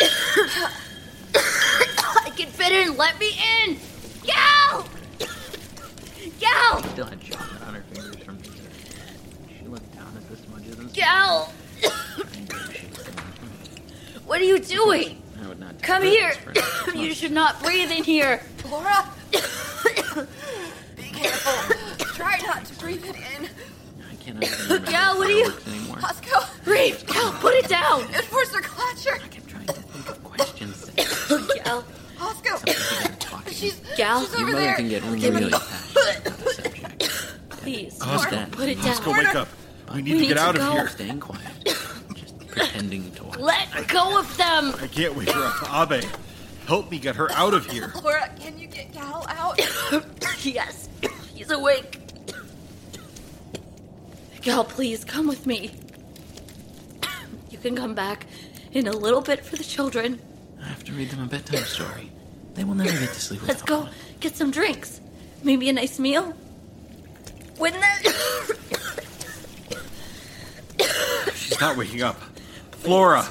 I 0.01 2.33
can 2.37 2.49
fit 2.49 2.73
in. 2.73 2.97
Let 2.97 3.21
me 3.21 3.31
in. 3.63 3.79
Gal! 4.25 4.89
Gal! 6.41 6.83
Still 6.83 7.07
had 7.07 7.21
chocolate 7.21 7.63
on 7.63 7.75
her 7.75 7.83
fingers 7.93 8.17
from 8.25 8.39
dessert. 8.39 8.73
She 9.57 9.67
looked 9.67 9.95
down 9.95 10.13
at 10.17 10.29
the 10.29 10.37
smudges 11.15 11.49
and 12.37 12.49
Gal! 12.49 12.63
What 14.27 14.41
are 14.41 14.45
you 14.45 14.59
doing? 14.59 15.23
I 15.43 15.49
would 15.49 15.61
not 15.61 15.81
Come 15.83 16.03
here. 16.03 16.33
you 16.95 17.13
should 17.15 17.33
not 17.33 17.63
breathe 17.63 17.91
in 17.91 18.05
here. 18.05 18.41
Laura! 18.71 19.09
Be 19.31 21.03
careful. 21.03 22.07
Try 22.15 22.39
not 22.47 22.65
to 22.65 22.75
breathe 22.79 23.05
it 23.05 23.17
in. 23.17 23.49
I 24.11 24.15
cannot 24.17 24.45
even 24.45 24.85
Gal, 24.85 25.19
what 25.19 25.29
are 25.29 25.33
you- 25.33 25.51
fireworks 25.51 25.69
anymore. 25.69 25.97
Hosko! 25.99 26.67
Reef, 26.67 27.07
Gal, 27.07 27.33
put 27.33 27.55
it 27.55 27.69
down. 27.69 28.03
Enforcer 28.15 28.61
Clacher! 28.63 29.23
I 29.23 29.29
kept 29.29 29.49
trying 29.49 29.67
to 29.67 29.73
think 29.75 30.09
of 30.09 30.25
questions 30.25 30.87
that 30.87 31.61
Gal, 31.65 31.85
Hosko! 32.17 32.65
we 32.67 32.73
could 33.09 33.21
talk 33.21 33.47
She's, 33.51 33.79
about. 33.81 33.97
Gal, 33.97 34.21
she's 34.25 34.33
Your 34.33 34.41
over 34.43 34.53
mother 34.53 34.65
there. 34.65 34.75
can 34.77 34.89
get 34.89 35.05
Okay, 35.09 35.31
really 35.31 35.51
but- 35.51 35.61
a 35.63 36.53
subject. 36.55 37.11
please. 37.51 37.99
Hosko, 37.99 38.51
Put 38.53 38.69
it 38.71 38.79
Hosko, 38.79 39.05
down. 39.05 39.17
wake 39.19 39.35
up. 39.35 39.49
We 39.95 40.03
need 40.03 40.13
We 40.13 40.17
to 40.17 40.21
need 40.23 40.29
get 40.29 40.35
to 40.35 40.43
out 40.43 40.57
of 40.57 40.73
here. 40.73 40.89
Staying 40.89 41.21
quiet. 41.21 41.43
Just 41.65 42.49
pretending 42.49 43.13
to 43.13 43.25
watch. 43.25 43.39
Let 43.39 43.87
go 43.87 44.19
of 44.19 44.37
them! 44.37 44.75
I 44.81 44.89
can't 44.89 45.15
wake 45.15 45.31
her 45.31 45.45
up. 45.45 45.93
Abe, 45.93 46.05
help 46.67 46.91
me 46.91 46.99
get 46.99 47.15
her 47.15 47.31
out 47.31 47.55
of 47.55 47.71
here. 47.71 47.93
Laura, 48.03 48.29
can 48.41 48.59
you 48.59 48.67
get 48.67 48.93
Gal 48.93 49.25
out? 49.29 49.61
yes, 50.45 50.89
he's 51.33 51.51
awake. 51.53 52.01
Gal, 54.43 54.65
please 54.65 55.05
come 55.05 55.29
with 55.29 55.47
me. 55.47 55.71
You 57.51 57.59
can 57.59 57.77
come 57.77 57.95
back 57.95 58.27
in 58.73 58.89
a 58.89 58.93
little 58.93 59.21
bit 59.21 59.45
for 59.45 59.55
the 59.55 59.65
children. 59.65 60.21
I 60.61 60.67
have 60.67 60.83
to 60.85 60.93
read 60.93 61.11
them 61.11 61.23
a 61.23 61.27
bedtime 61.27 61.63
story. 61.63 62.11
They 62.55 62.65
will 62.65 62.75
never 62.75 62.91
get 62.91 63.11
to 63.11 63.21
sleep 63.21 63.43
with 63.43 63.51
us. 63.51 63.57
Let's 63.61 63.63
without 63.63 63.87
go 63.87 63.93
get 64.19 64.37
some 64.37 64.51
drinks. 64.51 65.01
Maybe 65.45 65.69
a 65.69 65.73
nice 65.73 66.01
meal. 66.01 66.37
Wouldn't 67.59 67.81
that? 67.81 68.51
She's 71.55 71.61
not 71.61 71.77
waking 71.77 72.03
up. 72.03 72.21
Flora, 72.73 73.25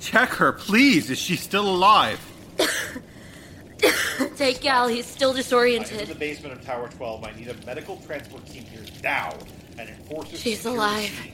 check 0.00 0.28
her, 0.34 0.52
please. 0.52 1.08
Is 1.08 1.18
she 1.18 1.34
still 1.36 1.66
alive? 1.66 2.20
Take 4.36 4.60
Gal, 4.60 4.86
he's 4.86 5.06
still 5.06 5.30
I'm 5.30 5.38
in 5.38 6.06
the 6.06 6.14
basement 6.14 6.52
of 6.52 6.62
Tower 6.62 6.90
12. 6.90 7.24
I 7.24 7.32
need 7.32 7.48
a 7.48 7.54
medical 7.64 7.96
transport 8.04 8.44
team 8.44 8.64
here 8.64 8.84
now. 9.02 9.32
And 9.78 9.88
enforcers. 9.88 10.40
She's 10.40 10.58
security 10.58 10.76
alive. 10.78 11.22
team. 11.24 11.32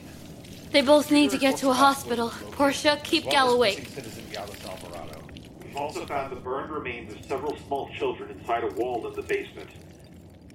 They 0.71 0.81
both 0.83 1.11
need 1.11 1.31
to 1.31 1.37
get 1.37 1.57
to 1.57 1.69
a 1.69 1.73
hospital. 1.73 2.29
Porcia, 2.29 3.03
keep 3.03 3.25
As 3.25 3.33
Gal 3.33 3.49
awake. 3.49 3.79
missing 3.79 3.95
Citizen 3.95 4.23
Gallus 4.31 4.65
Alvarado. 4.65 5.21
We've 5.61 5.75
also 5.75 6.05
found 6.05 6.31
the 6.31 6.39
burned 6.39 6.71
remains 6.71 7.11
of 7.11 7.25
several 7.25 7.57
small 7.67 7.89
children 7.97 8.31
inside 8.31 8.63
a 8.63 8.67
wall 8.67 9.05
in 9.05 9.13
the 9.15 9.21
basement. 9.21 9.69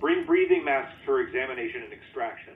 Bring 0.00 0.24
breathing 0.24 0.64
masks 0.64 0.94
for 1.04 1.20
examination 1.20 1.82
and 1.82 1.92
extraction. 1.92 2.54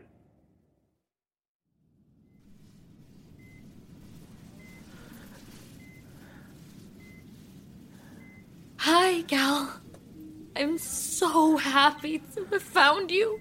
Hi, 8.79 9.23
Gal. 9.23 9.81
I'm 10.55 10.79
so 10.79 11.57
happy 11.57 12.19
to 12.35 12.45
have 12.53 12.63
found 12.63 13.11
you. 13.11 13.41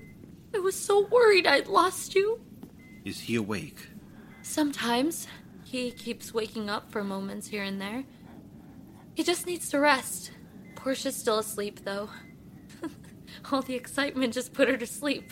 I 0.53 0.59
was 0.59 0.75
so 0.75 1.05
worried 1.07 1.45
I'd 1.45 1.67
lost 1.67 2.15
you. 2.15 2.41
Is 3.03 3.19
he 3.19 3.35
awake? 3.35 3.89
Sometimes 4.41 5.27
he 5.63 5.91
keeps 5.91 6.33
waking 6.33 6.69
up 6.69 6.91
for 6.91 7.03
moments 7.03 7.47
here 7.47 7.63
and 7.63 7.79
there. 7.79 8.05
He 9.13 9.23
just 9.23 9.45
needs 9.45 9.69
to 9.69 9.79
rest. 9.79 10.31
Porcia's 10.75 11.15
still 11.15 11.39
asleep, 11.39 11.81
though. 11.83 12.09
All 13.51 13.61
the 13.61 13.75
excitement 13.75 14.33
just 14.33 14.53
put 14.53 14.67
her 14.67 14.77
to 14.77 14.87
sleep. 14.87 15.31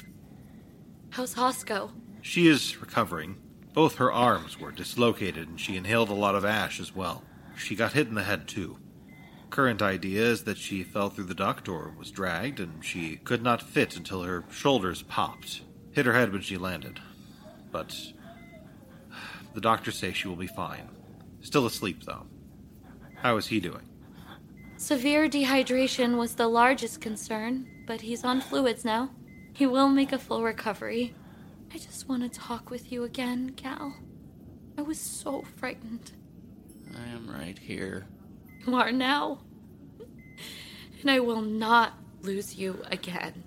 How's 1.12 1.36
Hosko? 1.36 1.92
She 2.22 2.48
is 2.48 2.80
recovering. 2.80 3.38
Both 3.74 3.96
her 3.96 4.12
arms 4.12 4.60
were 4.60 4.72
dislocated 4.72 5.48
and 5.48 5.60
she 5.60 5.76
inhaled 5.78 6.10
a 6.10 6.14
lot 6.14 6.36
of 6.36 6.46
ash 6.46 6.80
as 6.80 6.96
well. 6.96 7.24
She 7.56 7.76
got 7.76 7.94
hit 7.94 8.08
in 8.08 8.16
the 8.16 8.24
head 8.24 8.48
too. 8.48 8.78
Current 9.54 9.84
idea 9.84 10.24
is 10.24 10.46
that 10.46 10.58
she 10.58 10.82
fell 10.82 11.12
through 11.12 11.26
the 11.26 11.36
duct 11.36 11.70
or 11.70 11.94
was 11.96 12.10
dragged 12.10 12.60
and 12.60 12.84
she 12.84 13.18
could 13.18 13.44
not 13.44 13.62
fit 13.62 13.96
until 13.96 14.24
her 14.24 14.44
shoulders 14.50 15.04
popped. 15.04 15.62
Hit 15.92 16.08
her 16.08 16.14
head 16.14 16.34
when 16.34 16.42
she 16.42 16.58
landed. 16.58 17.00
But 17.72 17.96
the 19.54 19.62
doctors 19.62 19.96
say 19.96 20.12
she 20.12 20.28
will 20.28 20.36
be 20.36 20.48
fine. 20.48 20.90
Still 21.42 21.68
asleep 21.68 22.04
though. 22.04 22.26
How 23.18 23.38
is 23.38 23.46
he 23.46 23.60
doing? 23.60 23.88
Severe 24.78 25.30
dehydration 25.30 26.18
was 26.18 26.34
the 26.34 26.48
largest 26.48 27.00
concern, 27.00 27.70
but 27.86 28.02
he's 28.02 28.24
on 28.24 28.42
fluids 28.42 28.84
now. 28.84 29.12
He 29.54 29.68
will 29.68 29.88
make 29.88 30.12
a 30.12 30.18
full 30.18 30.42
recovery. 30.42 31.14
I 31.72 31.78
just 31.78 32.10
want 32.10 32.24
to 32.24 32.40
talk 32.40 32.72
with 32.72 32.92
you 32.92 33.04
again, 33.04 33.54
Gal. 33.56 33.98
I 34.80 34.82
was 34.82 35.00
so 35.00 35.44
frightened. 35.44 36.14
I 36.98 37.08
am 37.10 37.30
right 37.30 37.60
here. 37.60 38.08
You 38.66 38.76
are 38.76 38.92
now. 38.92 39.40
And 41.02 41.12
I 41.12 41.20
will 41.20 41.42
not 41.42 41.94
lose 42.22 42.56
you 42.56 42.82
again. 42.90 43.44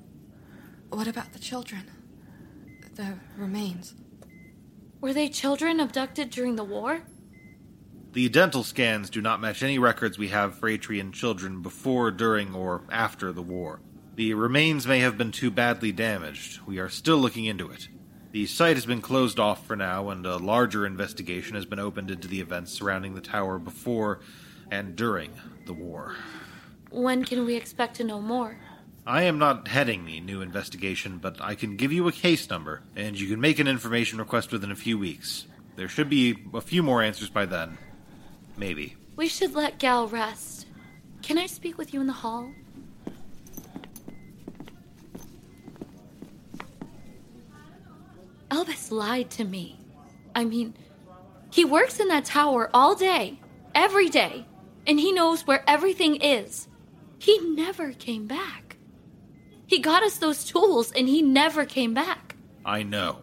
What 0.91 1.09
about 1.09 1.33
the 1.33 1.39
children? 1.39 1.91
The 2.95 3.15
remains. 3.37 3.95
Were 5.01 5.15
they 5.15 5.29
children 5.29 5.81
abducted 5.81 6.31
during 6.31 6.57
the 6.57 6.65
war? 6.65 7.03
The 8.13 8.29
dental 8.29 8.63
scans 8.63 9.11
do 9.11 9.21
not 9.21 9.41
match 9.41 9.63
any 9.63 9.79
records 9.79 10.17
we 10.17 10.29
have 10.29 10.59
for 10.59 10.71
Atrian 10.71 11.13
children 11.13 11.61
before, 11.61 12.11
during, 12.11 12.55
or 12.55 12.83
after 12.91 13.33
the 13.33 13.43
war. 13.43 13.81
The 14.15 14.33
remains 14.35 14.87
may 14.87 15.01
have 15.01 15.19
been 15.19 15.33
too 15.33 15.51
badly 15.51 15.93
damaged. 15.93 16.61
We 16.67 16.79
are 16.79 16.89
still 16.89 17.19
looking 17.19 17.45
into 17.45 17.71
it. 17.71 17.89
The 18.33 18.47
site 18.47 18.77
has 18.77 18.87
been 18.87 19.03
closed 19.03 19.39
off 19.39 19.67
for 19.67 19.77
now, 19.77 20.09
and 20.09 20.25
a 20.25 20.37
larger 20.37 20.87
investigation 20.87 21.55
has 21.55 21.67
been 21.67 21.79
opened 21.79 22.11
into 22.11 22.29
the 22.29 22.41
events 22.41 22.73
surrounding 22.73 23.15
the 23.15 23.21
tower 23.21 23.59
before 23.59 24.21
and 24.71 24.97
during 24.97 25.33
the 25.67 25.73
war. 25.73 26.17
When 26.91 27.25
can 27.25 27.45
we 27.45 27.55
expect 27.55 27.97
to 27.97 28.05
know 28.05 28.21
more? 28.21 28.59
I 29.07 29.23
am 29.23 29.39
not 29.39 29.69
heading 29.69 30.05
the 30.05 30.21
new 30.21 30.41
investigation, 30.41 31.19
but 31.19 31.41
I 31.41 31.55
can 31.55 31.77
give 31.77 31.93
you 31.93 32.09
a 32.09 32.13
case 32.13 32.51
number, 32.51 32.83
and 32.97 33.19
you 33.19 33.29
can 33.29 33.41
make 33.41 33.59
an 33.59 33.69
information 33.69 34.19
request 34.19 34.51
within 34.51 34.73
a 34.73 34.77
few 34.77 34.99
weeks. 34.99 35.47
There 35.77 35.89
should 35.89 36.09
be 36.09 36.37
a 36.53 36.61
few 36.61 36.83
more 36.83 37.03
answers 37.03 37.31
by 37.31 37.47
then. 37.47 37.79
Maybe. 38.57 38.97
We 39.15 39.29
should 39.29 39.55
let 39.55 39.79
Gal 39.79 40.09
rest. 40.09 40.67
Can 41.23 41.39
I 41.39 41.47
speak 41.47 41.79
with 41.79 41.95
you 41.95 42.01
in 42.01 42.07
the 42.07 42.13
hall? 42.13 42.51
Albus 48.51 48.91
lied 48.91 49.31
to 49.31 49.45
me. 49.45 49.79
I 50.35 50.45
mean, 50.45 50.75
he 51.51 51.65
works 51.65 52.01
in 52.01 52.09
that 52.09 52.25
tower 52.25 52.71
all 52.73 52.95
day, 52.95 53.39
every 53.75 54.09
day, 54.09 54.47
and 54.87 55.01
he 55.01 55.13
knows 55.13 55.47
where 55.47 55.65
everything 55.69 56.17
is. 56.17 56.69
He 57.19 57.39
never 57.39 57.93
came 57.93 58.27
back. 58.27 58.77
He 59.67 59.79
got 59.81 60.03
us 60.03 60.19
those 60.19 60.45
tools 60.45 60.93
and 60.93 61.09
he 61.09 61.23
never 61.23 61.65
came 61.65 61.93
back. 61.93 62.37
I 62.65 62.83
know. 62.83 63.23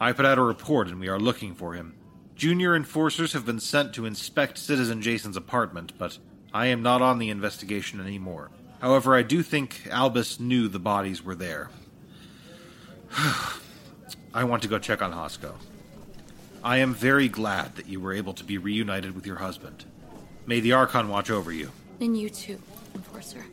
I 0.00 0.12
put 0.12 0.26
out 0.26 0.38
a 0.38 0.42
report 0.42 0.88
and 0.88 0.98
we 0.98 1.08
are 1.08 1.20
looking 1.20 1.54
for 1.54 1.74
him. 1.74 1.94
Junior 2.34 2.74
enforcers 2.74 3.32
have 3.32 3.46
been 3.46 3.60
sent 3.60 3.94
to 3.94 4.06
inspect 4.06 4.58
Citizen 4.58 5.00
Jason's 5.00 5.36
apartment, 5.36 5.92
but 5.98 6.18
I 6.52 6.66
am 6.66 6.82
not 6.82 7.00
on 7.00 7.18
the 7.18 7.30
investigation 7.30 8.00
anymore. 8.00 8.50
However, 8.80 9.14
I 9.14 9.22
do 9.22 9.42
think 9.42 9.86
Albus 9.90 10.40
knew 10.40 10.68
the 10.68 10.80
bodies 10.80 11.24
were 11.24 11.36
there. 11.36 11.70
I 14.34 14.42
want 14.44 14.62
to 14.62 14.68
go 14.68 14.80
check 14.80 15.00
on 15.00 15.12
Hosko. 15.12 15.54
I 16.62 16.78
am 16.78 16.92
very 16.92 17.28
glad 17.28 17.76
that 17.76 17.88
you 17.88 18.00
were 18.00 18.12
able 18.12 18.32
to 18.34 18.42
be 18.42 18.58
reunited 18.58 19.14
with 19.14 19.26
your 19.26 19.36
husband. 19.36 19.84
May 20.46 20.60
the 20.60 20.72
Archon 20.72 21.08
watch 21.08 21.30
over 21.30 21.52
you. 21.52 21.70
And 22.00 22.18
you 22.18 22.28
too, 22.28 22.60
Enforcer. 22.94 23.44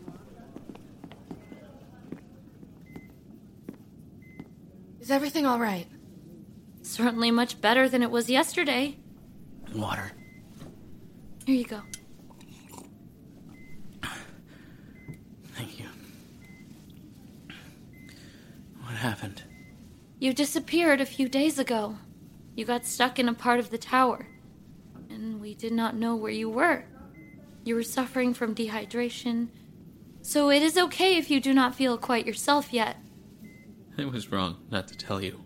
Is 5.00 5.10
everything 5.10 5.46
all 5.46 5.60
right? 5.60 5.88
Certainly 6.82 7.32
much 7.32 7.62
better 7.62 7.88
than 7.88 8.04
it 8.04 8.12
was 8.12 8.30
yesterday. 8.30 8.98
Water. 9.74 10.12
Here 11.46 11.56
you 11.56 11.66
go. 11.66 11.82
Thank 15.54 15.80
you. 15.80 15.86
What 18.82 18.96
happened? 18.96 19.44
You 20.20 20.34
disappeared 20.34 21.02
a 21.02 21.06
few 21.06 21.30
days 21.30 21.58
ago. 21.58 21.98
You 22.56 22.66
got 22.66 22.86
stuck 22.86 23.18
in 23.18 23.30
a 23.30 23.34
part 23.34 23.60
of 23.60 23.70
the 23.70 23.78
tower. 23.78 24.28
And 25.52 25.58
we 25.58 25.68
did 25.68 25.74
not 25.74 25.98
know 25.98 26.16
where 26.16 26.32
you 26.32 26.50
were. 26.50 26.86
You 27.66 27.76
were 27.76 27.84
suffering 27.84 28.34
from 28.34 28.56
dehydration. 28.56 29.50
So 30.22 30.50
it 30.50 30.62
is 30.62 30.78
okay 30.78 31.18
if 31.18 31.30
you 31.30 31.42
do 31.42 31.54
not 31.54 31.76
feel 31.76 31.98
quite 31.98 32.26
yourself 32.26 32.72
yet. 32.72 32.96
I 33.98 34.06
was 34.06 34.32
wrong 34.32 34.56
not 34.72 34.88
to 34.88 34.98
tell 34.98 35.22
you. 35.22 35.42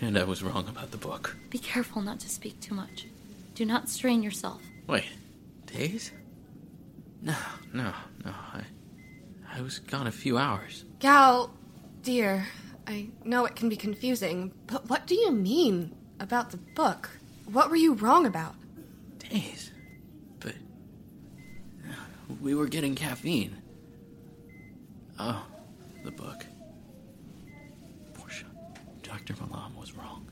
And 0.00 0.16
I 0.16 0.22
was 0.22 0.44
wrong 0.44 0.68
about 0.68 0.92
the 0.92 0.96
book. 0.96 1.36
Be 1.50 1.58
careful 1.58 2.02
not 2.02 2.20
to 2.20 2.28
speak 2.28 2.60
too 2.60 2.72
much. 2.72 3.08
Do 3.56 3.64
not 3.64 3.88
strain 3.88 4.22
yourself. 4.22 4.62
Wait, 4.86 5.10
days? 5.66 6.12
No, 7.20 7.34
no, 7.72 7.92
no. 8.24 8.30
I, 8.30 8.62
I 9.52 9.60
was 9.60 9.80
gone 9.80 10.06
a 10.06 10.12
few 10.12 10.38
hours. 10.38 10.84
Gal, 11.00 11.52
dear, 12.02 12.46
I 12.86 13.08
know 13.24 13.44
it 13.44 13.56
can 13.56 13.68
be 13.68 13.76
confusing, 13.76 14.52
but 14.68 14.88
what 14.88 15.08
do 15.08 15.16
you 15.16 15.32
mean 15.32 15.96
about 16.20 16.52
the 16.52 16.58
book? 16.58 17.10
What 17.46 17.70
were 17.70 17.76
you 17.76 17.94
wrong 17.94 18.24
about? 18.24 18.54
Days? 19.30 19.72
But. 20.40 20.54
Uh, 21.86 21.92
we 22.40 22.54
were 22.54 22.66
getting 22.66 22.94
caffeine. 22.94 23.56
Oh, 25.18 25.44
the 26.04 26.10
book. 26.10 26.44
Porcia, 28.14 28.44
Dr. 29.02 29.34
Malam 29.40 29.76
was 29.76 29.92
wrong. 29.94 30.30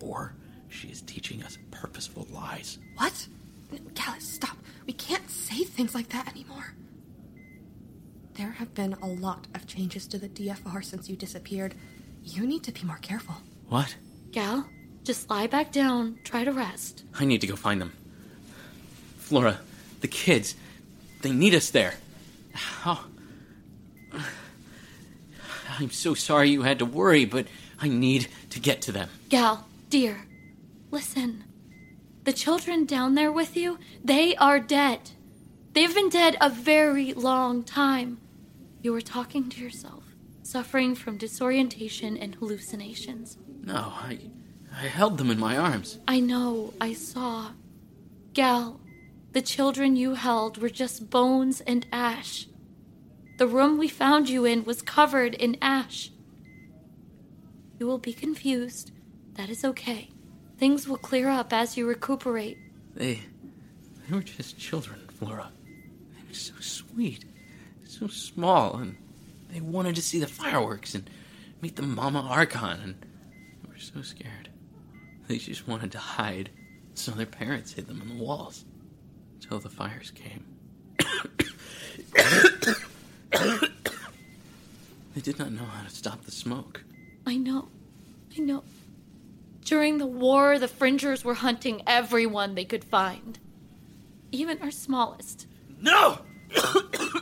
Or 0.00 0.34
she 0.68 0.88
is 0.88 1.02
teaching 1.02 1.42
us 1.42 1.58
purposeful 1.70 2.26
lies. 2.30 2.78
What? 2.96 3.26
Gallus, 3.94 4.26
stop. 4.26 4.56
We 4.86 4.92
can't 4.94 5.28
say 5.30 5.64
things 5.64 5.94
like 5.94 6.08
that 6.10 6.28
anymore. 6.28 6.74
There 8.34 8.50
have 8.52 8.72
been 8.74 8.94
a 8.94 9.06
lot 9.06 9.46
of 9.54 9.66
changes 9.66 10.06
to 10.08 10.18
the 10.18 10.28
DFR 10.28 10.82
since 10.84 11.08
you 11.08 11.16
disappeared. 11.16 11.74
You 12.24 12.46
need 12.46 12.62
to 12.64 12.72
be 12.72 12.84
more 12.84 12.98
careful. 13.02 13.34
What? 13.68 13.94
Gal, 14.30 14.66
just 15.04 15.28
lie 15.28 15.46
back 15.46 15.72
down. 15.72 16.18
Try 16.24 16.44
to 16.44 16.52
rest. 16.52 17.04
I 17.18 17.24
need 17.24 17.40
to 17.42 17.46
go 17.46 17.56
find 17.56 17.80
them. 17.80 17.92
Flora, 19.30 19.60
the 20.00 20.08
kids, 20.08 20.56
they 21.22 21.30
need 21.30 21.54
us 21.54 21.70
there. 21.70 21.94
How? 22.52 23.04
I'm 25.78 25.90
so 25.92 26.14
sorry 26.14 26.50
you 26.50 26.62
had 26.62 26.80
to 26.80 26.84
worry, 26.84 27.24
but 27.26 27.46
I 27.80 27.86
need 27.86 28.26
to 28.50 28.58
get 28.58 28.82
to 28.82 28.92
them. 28.92 29.08
Gal, 29.28 29.68
dear, 29.88 30.26
listen. 30.90 31.44
The 32.24 32.32
children 32.32 32.86
down 32.86 33.14
there 33.14 33.30
with 33.30 33.56
you, 33.56 33.78
they 34.02 34.34
are 34.34 34.58
dead. 34.58 35.12
They've 35.74 35.94
been 35.94 36.08
dead 36.08 36.36
a 36.40 36.50
very 36.50 37.14
long 37.14 37.62
time. 37.62 38.18
You 38.82 38.92
were 38.92 39.00
talking 39.00 39.48
to 39.48 39.62
yourself, 39.62 40.02
suffering 40.42 40.96
from 40.96 41.18
disorientation 41.18 42.16
and 42.16 42.34
hallucinations. 42.34 43.38
No, 43.62 43.92
I 43.94 44.18
I 44.76 44.88
held 44.88 45.18
them 45.18 45.30
in 45.30 45.38
my 45.38 45.56
arms. 45.56 45.98
I 46.08 46.18
know, 46.18 46.74
I 46.80 46.94
saw. 46.94 47.52
Gal, 48.32 48.80
the 49.32 49.42
children 49.42 49.94
you 49.94 50.14
held 50.14 50.58
were 50.58 50.70
just 50.70 51.08
bones 51.08 51.60
and 51.60 51.86
ash. 51.92 52.46
The 53.38 53.46
room 53.46 53.78
we 53.78 53.88
found 53.88 54.28
you 54.28 54.44
in 54.44 54.64
was 54.64 54.82
covered 54.82 55.34
in 55.34 55.56
ash. 55.62 56.10
You 57.78 57.86
will 57.86 57.98
be 57.98 58.12
confused. 58.12 58.90
That 59.34 59.48
is 59.48 59.64
okay. 59.64 60.10
Things 60.58 60.88
will 60.88 60.98
clear 60.98 61.28
up 61.28 61.52
as 61.52 61.76
you 61.76 61.86
recuperate. 61.86 62.58
They 62.94 63.20
they 64.08 64.16
were 64.16 64.22
just 64.22 64.58
children, 64.58 65.00
Flora. 65.16 65.52
They 65.64 66.28
were 66.28 66.34
so 66.34 66.54
sweet, 66.58 67.24
so 67.84 68.08
small, 68.08 68.76
and 68.76 68.96
they 69.48 69.60
wanted 69.60 69.94
to 69.94 70.02
see 70.02 70.18
the 70.18 70.26
fireworks 70.26 70.94
and 70.94 71.08
meet 71.62 71.76
the 71.76 71.82
Mama 71.82 72.20
Archon, 72.20 72.80
and 72.82 72.94
they 73.62 73.68
were 73.68 73.78
so 73.78 74.02
scared. 74.02 74.50
They 75.28 75.38
just 75.38 75.68
wanted 75.68 75.92
to 75.92 75.98
hide, 75.98 76.50
so 76.94 77.12
their 77.12 77.24
parents 77.24 77.72
hid 77.72 77.86
them 77.86 78.02
on 78.02 78.08
the 78.08 78.22
walls 78.22 78.64
until 79.42 79.58
the 79.58 79.68
fires 79.68 80.12
came. 80.12 80.44
they 85.14 85.20
did 85.20 85.38
not 85.38 85.52
know 85.52 85.64
how 85.64 85.82
to 85.82 85.90
stop 85.90 86.24
the 86.24 86.30
smoke. 86.30 86.84
I 87.26 87.36
know. 87.36 87.68
I 88.36 88.40
know. 88.40 88.64
During 89.64 89.98
the 89.98 90.06
war, 90.06 90.58
the 90.58 90.68
Fringers 90.68 91.24
were 91.24 91.34
hunting 91.34 91.82
everyone 91.86 92.54
they 92.54 92.64
could 92.64 92.84
find. 92.84 93.38
Even 94.32 94.60
our 94.62 94.70
smallest. 94.70 95.46
No! 95.80 96.18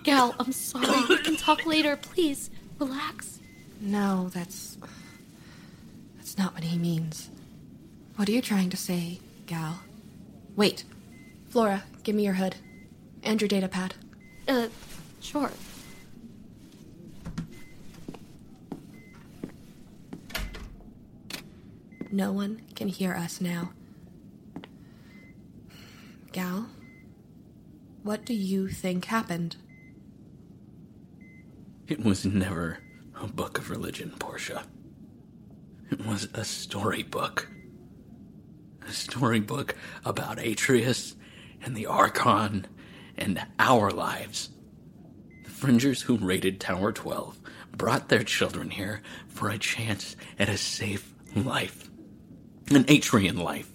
Gal, 0.02 0.34
I'm 0.38 0.52
sorry. 0.52 1.04
We 1.08 1.18
can 1.18 1.36
talk 1.36 1.66
later. 1.66 1.96
Please, 1.96 2.50
relax. 2.78 3.38
No, 3.80 4.30
that's. 4.32 4.78
That's 6.16 6.36
not 6.38 6.54
what 6.54 6.64
he 6.64 6.78
means. 6.78 7.30
What 8.16 8.28
are 8.28 8.32
you 8.32 8.42
trying 8.42 8.70
to 8.70 8.76
say, 8.76 9.20
Gal? 9.46 9.80
Wait. 10.56 10.84
Flora, 11.50 11.84
give 12.08 12.16
me 12.16 12.24
your 12.24 12.32
hood. 12.32 12.56
And 13.22 13.38
your 13.38 13.48
data 13.48 13.68
pad. 13.68 13.94
Uh, 14.48 14.68
sure. 15.20 15.50
No 22.10 22.32
one 22.32 22.62
can 22.74 22.88
hear 22.88 23.12
us 23.12 23.42
now. 23.42 23.72
Gal, 26.32 26.70
what 28.02 28.24
do 28.24 28.32
you 28.32 28.68
think 28.68 29.04
happened? 29.04 29.56
It 31.88 32.02
was 32.02 32.24
never 32.24 32.78
a 33.20 33.26
book 33.26 33.58
of 33.58 33.68
religion, 33.68 34.14
Porcia. 34.18 34.62
It 35.90 36.06
was 36.06 36.26
a 36.32 36.46
storybook. 36.46 37.50
A 38.88 38.92
storybook 38.92 39.76
about 40.06 40.38
Atreus 40.38 41.14
and 41.62 41.76
the 41.76 41.86
Archon 41.86 42.66
and 43.16 43.44
our 43.58 43.90
lives. 43.90 44.50
The 45.44 45.50
Fringers 45.50 46.02
who 46.02 46.16
raided 46.16 46.60
Tower 46.60 46.92
12 46.92 47.40
brought 47.76 48.08
their 48.08 48.22
children 48.22 48.70
here 48.70 49.02
for 49.28 49.48
a 49.48 49.58
chance 49.58 50.16
at 50.38 50.48
a 50.48 50.56
safe 50.56 51.14
life. 51.34 51.90
An 52.70 52.84
Atrian 52.84 53.38
life. 53.38 53.70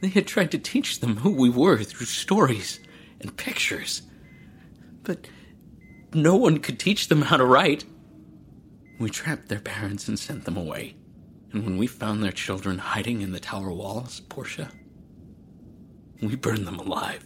They 0.00 0.08
had 0.08 0.26
tried 0.26 0.50
to 0.50 0.58
teach 0.58 1.00
them 1.00 1.18
who 1.18 1.30
we 1.30 1.48
were 1.48 1.82
through 1.84 2.06
stories 2.06 2.80
and 3.20 3.36
pictures. 3.36 4.02
But 5.04 5.28
no 6.12 6.36
one 6.36 6.58
could 6.58 6.78
teach 6.78 7.08
them 7.08 7.22
how 7.22 7.36
to 7.36 7.44
write. 7.44 7.84
We 8.98 9.10
trapped 9.10 9.48
their 9.48 9.60
parents 9.60 10.08
and 10.08 10.18
sent 10.18 10.44
them 10.44 10.56
away. 10.56 10.96
And 11.52 11.64
when 11.64 11.76
we 11.76 11.86
found 11.86 12.22
their 12.22 12.32
children 12.32 12.78
hiding 12.78 13.20
in 13.20 13.32
the 13.32 13.40
tower 13.40 13.70
walls, 13.70 14.22
Porcia, 14.28 14.72
we 16.28 16.36
burned 16.36 16.66
them 16.66 16.78
alive. 16.78 17.24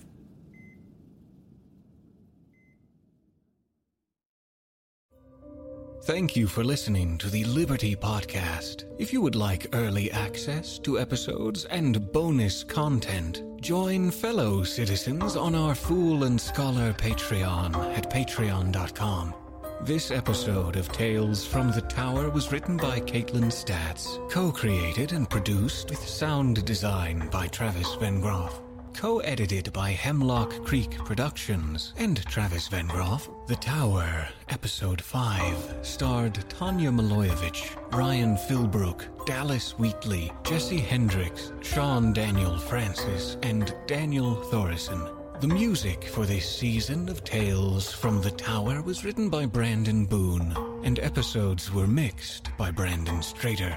Thank 6.05 6.37
you 6.37 6.47
for 6.47 6.63
listening 6.63 7.19
to 7.19 7.29
the 7.29 7.43
Liberty 7.45 7.97
Podcast. 7.97 8.85
If 8.97 9.13
you 9.13 9.21
would 9.23 9.35
like 9.35 9.67
early 9.73 10.09
access 10.13 10.79
to 10.79 11.01
episodes 11.01 11.65
and 11.65 12.13
bonus 12.13 12.63
content, 12.63 13.43
join 13.61 14.13
fellow 14.13 14.63
citizens 14.63 15.35
on 15.35 15.57
our 15.57 15.75
Fool 15.75 16.23
and 16.23 16.41
Scholar 16.41 16.93
Patreon 16.93 17.75
at 17.99 18.09
patreon.com. 18.09 19.35
This 19.81 20.13
episode 20.13 20.77
of 20.77 20.91
Tales 20.93 21.45
from 21.45 21.73
the 21.73 21.83
Tower 21.83 22.31
was 22.31 22.53
written 22.53 22.77
by 22.77 23.01
Kaitlin 23.01 23.51
Statz, 23.51 24.31
co 24.31 24.53
created 24.53 25.11
and 25.11 25.29
produced 25.29 25.91
with 25.91 26.07
sound 26.07 26.65
design 26.65 27.29
by 27.33 27.49
Travis 27.49 27.97
Vengroff 27.97 28.66
co-edited 28.97 29.71
by 29.75 29.91
Hemlock 29.91 30.65
Creek 30.65 30.97
Productions 31.05 31.93
and 31.99 32.25
Travis 32.25 32.69
Vengroff. 32.69 33.29
The 33.47 33.57
Tower, 33.57 34.27
Episode 34.49 35.03
5, 35.03 35.81
starred 35.83 36.35
Tanja 36.49 36.91
Milojevic, 36.91 37.77
Ryan 37.95 38.37
Philbrook, 38.37 39.27
Dallas 39.27 39.79
Wheatley, 39.79 40.33
Jesse 40.45 40.79
Hendricks, 40.79 41.53
Sean 41.61 42.15
Daniel 42.15 42.59
Francis, 42.59 43.37
and 43.43 43.75
Daniel 43.87 44.37
Thoreson. 44.51 45.07
The 45.41 45.49
music 45.49 46.05
for 46.05 46.25
this 46.25 46.49
season 46.49 47.11
of 47.11 47.23
Tales 47.23 47.93
from 47.93 48.23
the 48.23 48.31
Tower 48.31 48.81
was 48.81 49.05
written 49.05 49.29
by 49.29 49.45
Brandon 49.45 50.07
Boone, 50.07 50.57
and 50.85 50.99
episodes 51.01 51.71
were 51.71 51.87
mixed 51.87 52.49
by 52.57 52.71
Brandon 52.71 53.17
Strader. 53.17 53.77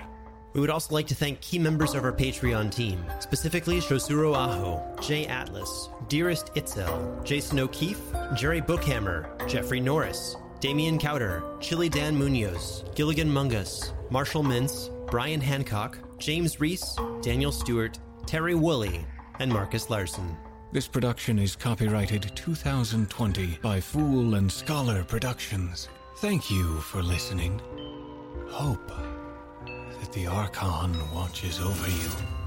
We 0.53 0.61
would 0.61 0.69
also 0.69 0.95
like 0.95 1.07
to 1.07 1.15
thank 1.15 1.41
key 1.41 1.59
members 1.59 1.93
of 1.93 2.03
our 2.03 2.11
Patreon 2.11 2.71
team, 2.73 3.03
specifically 3.19 3.79
Shosuro 3.79 4.35
Aho, 4.35 4.83
Jay 5.01 5.27
Atlas, 5.27 5.89
Dearest 6.07 6.47
Itzel, 6.55 7.23
Jason 7.23 7.59
O'Keefe, 7.59 8.01
Jerry 8.35 8.61
Bookhammer, 8.61 9.47
Jeffrey 9.47 9.79
Norris, 9.79 10.35
Damian 10.59 10.97
Cowder, 10.97 11.61
Chili 11.61 11.87
Dan 11.87 12.17
Munoz, 12.17 12.83
Gilligan 12.95 13.29
Mungus, 13.29 13.93
Marshall 14.09 14.43
Mintz, 14.43 14.89
Brian 15.09 15.39
Hancock, 15.39 15.97
James 16.17 16.59
Reese, 16.59 16.97
Daniel 17.21 17.51
Stewart, 17.51 17.99
Terry 18.25 18.55
Woolley, 18.55 19.05
and 19.39 19.51
Marcus 19.51 19.89
Larson. 19.89 20.35
This 20.71 20.87
production 20.87 21.39
is 21.39 21.55
copyrighted 21.55 22.31
2020 22.35 23.59
by 23.61 23.79
Fool 23.79 24.35
and 24.35 24.51
Scholar 24.51 25.03
Productions. 25.03 25.89
Thank 26.17 26.51
you 26.51 26.77
for 26.81 27.01
listening. 27.01 27.59
Hope 28.49 28.91
the 30.11 30.25
Archon 30.25 30.97
watches 31.13 31.59
over 31.59 31.87
you. 31.87 32.38